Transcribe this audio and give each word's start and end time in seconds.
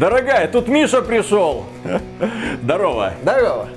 Дорогая, 0.00 0.48
тут 0.48 0.66
Миша 0.66 1.02
пришел. 1.02 1.66
Здорово. 2.62 3.12
Здорово. 3.20 3.68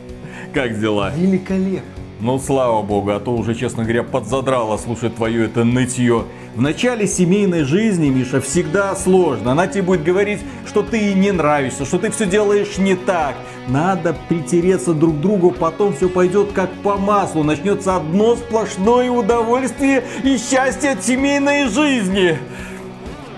Как 0.54 0.80
дела? 0.80 1.12
Великолепно. 1.14 1.82
Ну, 2.22 2.40
слава 2.40 2.82
богу, 2.82 3.12
а 3.12 3.20
то 3.20 3.36
уже, 3.36 3.54
честно 3.54 3.84
говоря, 3.84 4.04
подзадрало 4.04 4.78
слушать 4.78 5.18
твое 5.18 5.44
это 5.44 5.66
нытье. 5.66 6.24
В 6.56 6.62
начале 6.62 7.08
семейной 7.08 7.66
жизни, 7.66 8.08
Миша, 8.08 8.40
всегда 8.40 8.96
сложно. 8.96 9.52
Она 9.52 9.68
тебе 9.68 9.82
будет 9.82 10.06
говорить, 10.06 10.40
что 10.66 10.82
ты 10.82 10.96
ей 10.96 11.14
не 11.14 11.34
нравишься, 11.34 11.84
что 11.84 12.00
ты 12.00 12.10
все 12.10 12.26
делаешь 12.26 12.78
не 12.78 12.96
так. 12.96 13.36
Надо 13.68 14.16
притереться 14.30 14.94
друг 14.94 15.18
к 15.18 15.20
другу, 15.20 15.52
потом 15.52 15.94
все 15.94 16.08
пойдет 16.08 16.54
как 16.54 16.72
по 16.84 16.96
маслу. 16.96 17.44
Начнется 17.44 17.98
одно 17.98 18.38
сплошное 18.38 19.12
удовольствие 19.12 20.06
и 20.24 20.38
счастье 20.38 20.92
от 20.92 21.04
семейной 21.04 21.68
жизни. 21.68 22.38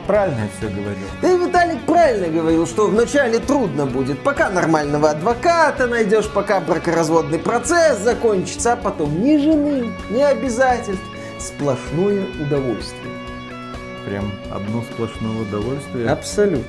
Правильно 0.08 0.42
я 0.42 0.50
все 0.58 0.70
говорил. 0.70 1.08
И 1.24 1.46
Виталик 1.46 1.82
правильно 1.86 2.28
говорил, 2.28 2.68
что 2.68 2.88
вначале 2.88 3.40
трудно 3.40 3.86
будет, 3.88 4.20
пока 4.20 4.50
нормального 4.50 5.10
адвоката 5.10 5.88
найдешь, 5.88 6.30
пока 6.30 6.60
бракоразводный 6.60 7.40
процесс 7.40 8.00
закончится, 8.00 8.74
а 8.74 8.76
потом 8.76 9.20
ни 9.22 9.38
жены, 9.38 9.92
ни 10.12 10.22
обязательств, 10.22 11.04
сплошное 11.40 12.26
удовольствие. 12.40 13.14
Прям 14.06 14.32
одно 14.52 14.84
сплошное 14.94 15.42
удовольствие. 15.42 16.08
Абсолютно. 16.08 16.64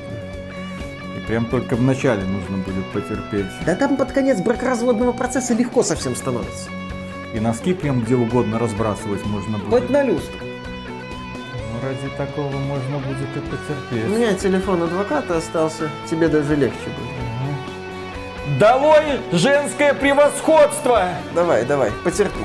И 1.19 1.27
прям 1.27 1.45
только 1.47 1.77
в 1.77 1.83
начале 1.83 2.23
нужно 2.25 2.57
будет 2.59 2.87
потерпеть. 2.93 3.47
Да 3.67 3.75
там 3.75 3.99
под 3.99 4.13
конец 4.13 4.41
бракоразводного 4.41 5.13
процесса 5.13 5.53
легко 5.53 5.83
совсем 5.83 6.17
становится. 6.17 6.71
И 7.35 7.41
носки 7.41 7.75
прям 7.75 8.01
где 8.01 8.15
угодно 8.15 8.59
разбрасывать 8.59 9.27
можно 9.27 9.59
будет. 9.59 9.69
Хоть 9.69 9.91
на 9.91 10.03
люстру. 10.03 10.46
Ради 11.87 12.09
такого 12.17 12.51
можно 12.57 12.99
будет 12.99 13.29
и 13.37 13.41
потерпеть. 13.41 14.11
У 14.11 14.17
меня 14.19 14.35
телефон 14.35 14.83
адвоката 14.83 15.37
остался, 15.37 15.89
тебе 16.11 16.27
даже 16.27 16.57
легче 16.57 16.75
будет. 16.75 18.59
Долой 18.59 19.21
женское 19.31 19.95
превосходство! 19.95 21.05
Давай, 21.33 21.65
давай, 21.65 21.93
потерпи. 22.03 22.41